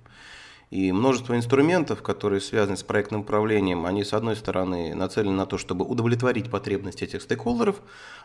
И 0.74 0.92
множество 0.92 1.36
инструментов, 1.36 2.02
которые 2.02 2.42
связаны 2.42 2.78
с 2.78 2.82
проектным 2.82 3.22
управлением, 3.22 3.86
они, 3.86 4.04
с 4.04 4.12
одной 4.12 4.36
стороны, 4.36 4.96
нацелены 4.96 5.36
на 5.36 5.46
то, 5.46 5.60
чтобы 5.60 5.86
удовлетворить 5.86 6.50
потребности 6.50 7.04
этих 7.04 7.22
стейкхолдеров, 7.22 7.76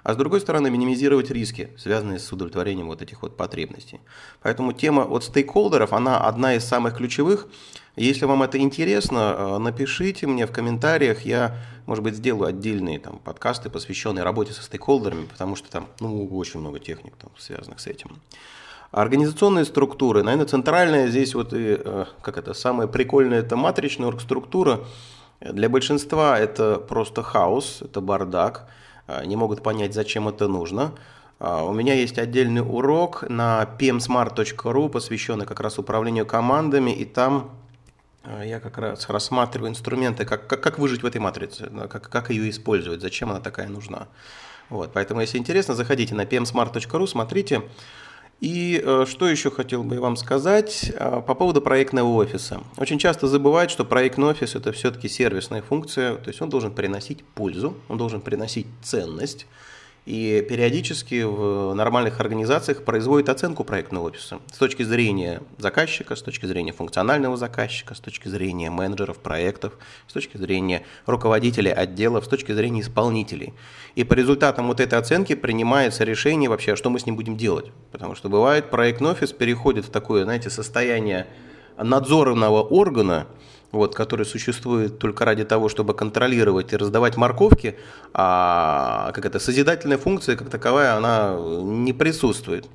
а 0.03 0.15
с 0.15 0.17
другой 0.17 0.41
стороны, 0.41 0.71
минимизировать 0.71 1.31
риски, 1.31 1.69
связанные 1.77 2.19
с 2.19 2.33
удовлетворением 2.33 2.87
вот 2.87 3.03
этих 3.03 3.21
вот 3.21 3.37
потребностей. 3.37 4.01
Поэтому 4.41 4.73
тема 4.73 5.03
от 5.03 5.25
стейкхолдеров, 5.25 5.93
она 5.93 6.21
одна 6.21 6.55
из 6.55 6.65
самых 6.65 6.97
ключевых. 6.97 7.49
Если 7.99 8.27
вам 8.27 8.45
это 8.45 8.59
интересно, 8.59 9.35
э, 9.37 9.59
напишите 9.59 10.29
мне 10.29 10.47
в 10.47 10.53
комментариях, 10.53 11.23
я, 11.23 11.57
может 11.85 12.05
быть, 12.05 12.15
сделаю 12.15 12.49
отдельные 12.49 13.01
там, 13.01 13.19
подкасты, 13.19 13.71
посвященные 13.71 14.23
работе 14.23 14.53
со 14.53 14.63
стейкхолдерами, 14.63 15.27
потому 15.27 15.57
что 15.57 15.69
там 15.69 15.89
ну, 15.99 16.29
очень 16.37 16.61
много 16.61 16.79
техник, 16.79 17.15
там, 17.17 17.33
связанных 17.37 17.81
с 17.81 17.89
этим. 17.89 18.21
Организационные 18.93 19.65
структуры, 19.65 20.23
наверное, 20.23 20.47
центральная 20.47 21.09
здесь 21.09 21.35
вот 21.35 21.53
и, 21.53 21.77
э, 21.85 22.05
как 22.23 22.39
это, 22.39 22.55
самое 22.55 22.89
прикольное, 22.89 23.41
это 23.41 23.57
матричная 23.57 24.07
оргструктура. 24.07 24.85
Для 25.41 25.69
большинства 25.69 26.39
это 26.39 26.77
просто 26.77 27.25
хаос, 27.25 27.83
это 27.83 28.01
бардак, 28.01 28.69
э, 29.09 29.25
не 29.27 29.35
могут 29.35 29.65
понять, 29.65 29.93
зачем 29.93 30.29
это 30.29 30.47
нужно. 30.47 30.93
У 31.41 31.73
меня 31.73 31.95
есть 31.95 32.19
отдельный 32.19 32.63
урок 32.63 33.25
на 33.29 33.69
pmsmart.ru, 33.79 34.89
посвященный 34.89 35.47
как 35.47 35.61
раз 35.61 35.79
управлению 35.79 36.27
командами, 36.27 36.91
и 36.91 37.05
там 37.05 37.53
я 38.25 38.61
как 38.61 38.79
раз 38.79 39.09
рассматриваю 39.09 39.71
инструменты, 39.71 40.25
как, 40.25 40.47
как, 40.47 40.63
как 40.63 40.79
выжить 40.79 41.03
в 41.03 41.07
этой 41.07 41.21
матрице, 41.21 41.71
как, 41.89 42.09
как 42.09 42.31
ее 42.31 42.51
использовать, 42.51 43.01
зачем 43.01 43.31
она 43.31 43.41
такая 43.41 43.69
нужна. 43.69 44.09
Вот, 44.71 44.93
поэтому, 44.93 45.21
если 45.21 45.39
интересно, 45.39 45.75
заходите 45.75 46.15
на 46.15 46.25
pmsmart.ru, 46.25 47.07
смотрите. 47.07 47.63
И 48.41 48.81
э, 48.85 49.05
что 49.09 49.29
еще 49.29 49.51
хотел 49.51 49.83
бы 49.83 49.99
вам 49.99 50.17
сказать 50.17 50.93
э, 50.95 51.23
по 51.27 51.35
поводу 51.35 51.61
проектного 51.61 52.15
офиса. 52.15 52.61
Очень 52.77 52.99
часто 52.99 53.27
забывают, 53.27 53.71
что 53.71 53.85
проектный 53.85 54.27
офис 54.27 54.55
это 54.55 54.71
все-таки 54.71 55.09
сервисная 55.09 55.61
функция, 55.61 56.15
то 56.17 56.29
есть 56.29 56.41
он 56.41 56.49
должен 56.49 56.73
приносить 56.73 57.25
пользу, 57.25 57.77
он 57.89 57.99
должен 57.99 58.21
приносить 58.21 58.67
ценность. 58.81 59.47
И 60.09 60.43
периодически 60.49 61.23
в 61.23 61.75
нормальных 61.75 62.19
организациях 62.19 62.83
производят 62.83 63.29
оценку 63.29 63.63
проектного 63.63 64.07
офиса 64.07 64.39
с 64.51 64.57
точки 64.57 64.83
зрения 64.83 65.43
заказчика, 65.59 66.17
с 66.17 66.23
точки 66.23 66.47
зрения 66.47 66.73
функционального 66.73 67.37
заказчика, 67.37 67.95
с 67.95 68.01
точки 68.01 68.27
зрения 68.29 68.71
менеджеров 68.71 69.19
проектов, 69.19 69.75
с 70.07 70.15
точки 70.15 70.39
зрения 70.39 70.83
руководителей 71.05 71.73
отделов, 71.73 72.25
с 72.25 72.29
точки 72.29 72.53
зрения 72.53 72.81
исполнителей. 72.81 73.53
И 73.97 74.05
по 74.05 74.15
результатам 74.15 74.69
вот 74.69 74.81
этой 74.81 74.99
оценки 74.99 75.35
принимается 75.35 76.05
решение 76.05 76.49
вообще, 76.49 76.75
что 76.75 76.89
мы 76.89 77.01
с 77.01 77.05
ним 77.05 77.15
будем 77.15 77.37
делать. 77.37 77.71
Потому 77.93 78.15
что 78.15 78.31
бывает, 78.31 78.71
проектный 78.71 79.11
офис 79.11 79.35
переходит 79.35 79.85
в 79.85 79.91
такое, 79.91 80.25
знаете, 80.25 80.49
состояние 80.49 81.27
надзорного 81.77 82.63
органа, 82.63 83.27
вот, 83.73 83.95
который 83.95 84.25
существует 84.25 84.99
только 84.99 85.25
ради 85.25 85.45
того, 85.45 85.69
чтобы 85.69 85.95
контролировать 85.95 86.73
и 86.73 86.77
раздавать 86.77 87.17
морковки, 87.17 87.77
а 88.15 89.13
как 89.15 89.27
это, 89.27 89.39
созидательная 89.39 89.99
функция 89.99 90.37
как 90.37 90.49
таковая, 90.49 90.97
она 90.97 91.37
не 91.39 91.93
присутствует. 91.93 92.67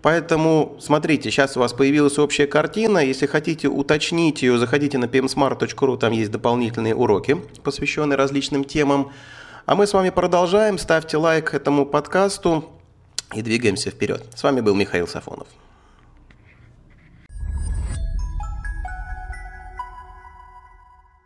Поэтому, 0.00 0.76
смотрите, 0.80 1.30
сейчас 1.30 1.56
у 1.56 1.60
вас 1.60 1.72
появилась 1.72 2.18
общая 2.18 2.46
картина. 2.46 2.98
Если 2.98 3.26
хотите 3.26 3.68
уточнить 3.68 4.42
ее, 4.42 4.56
заходите 4.58 4.96
на 4.96 5.06
pmsmart.ru, 5.06 5.98
там 5.98 6.12
есть 6.12 6.30
дополнительные 6.30 6.94
уроки, 6.94 7.42
посвященные 7.64 8.16
различным 8.16 8.64
темам. 8.64 9.12
А 9.66 9.74
мы 9.74 9.86
с 9.86 9.92
вами 9.92 10.10
продолжаем. 10.10 10.78
Ставьте 10.78 11.16
лайк 11.16 11.52
этому 11.52 11.84
подкасту 11.84 12.64
и 13.34 13.42
двигаемся 13.42 13.90
вперед. 13.90 14.24
С 14.36 14.42
вами 14.44 14.60
был 14.60 14.74
Михаил 14.74 15.08
Сафонов. 15.08 15.48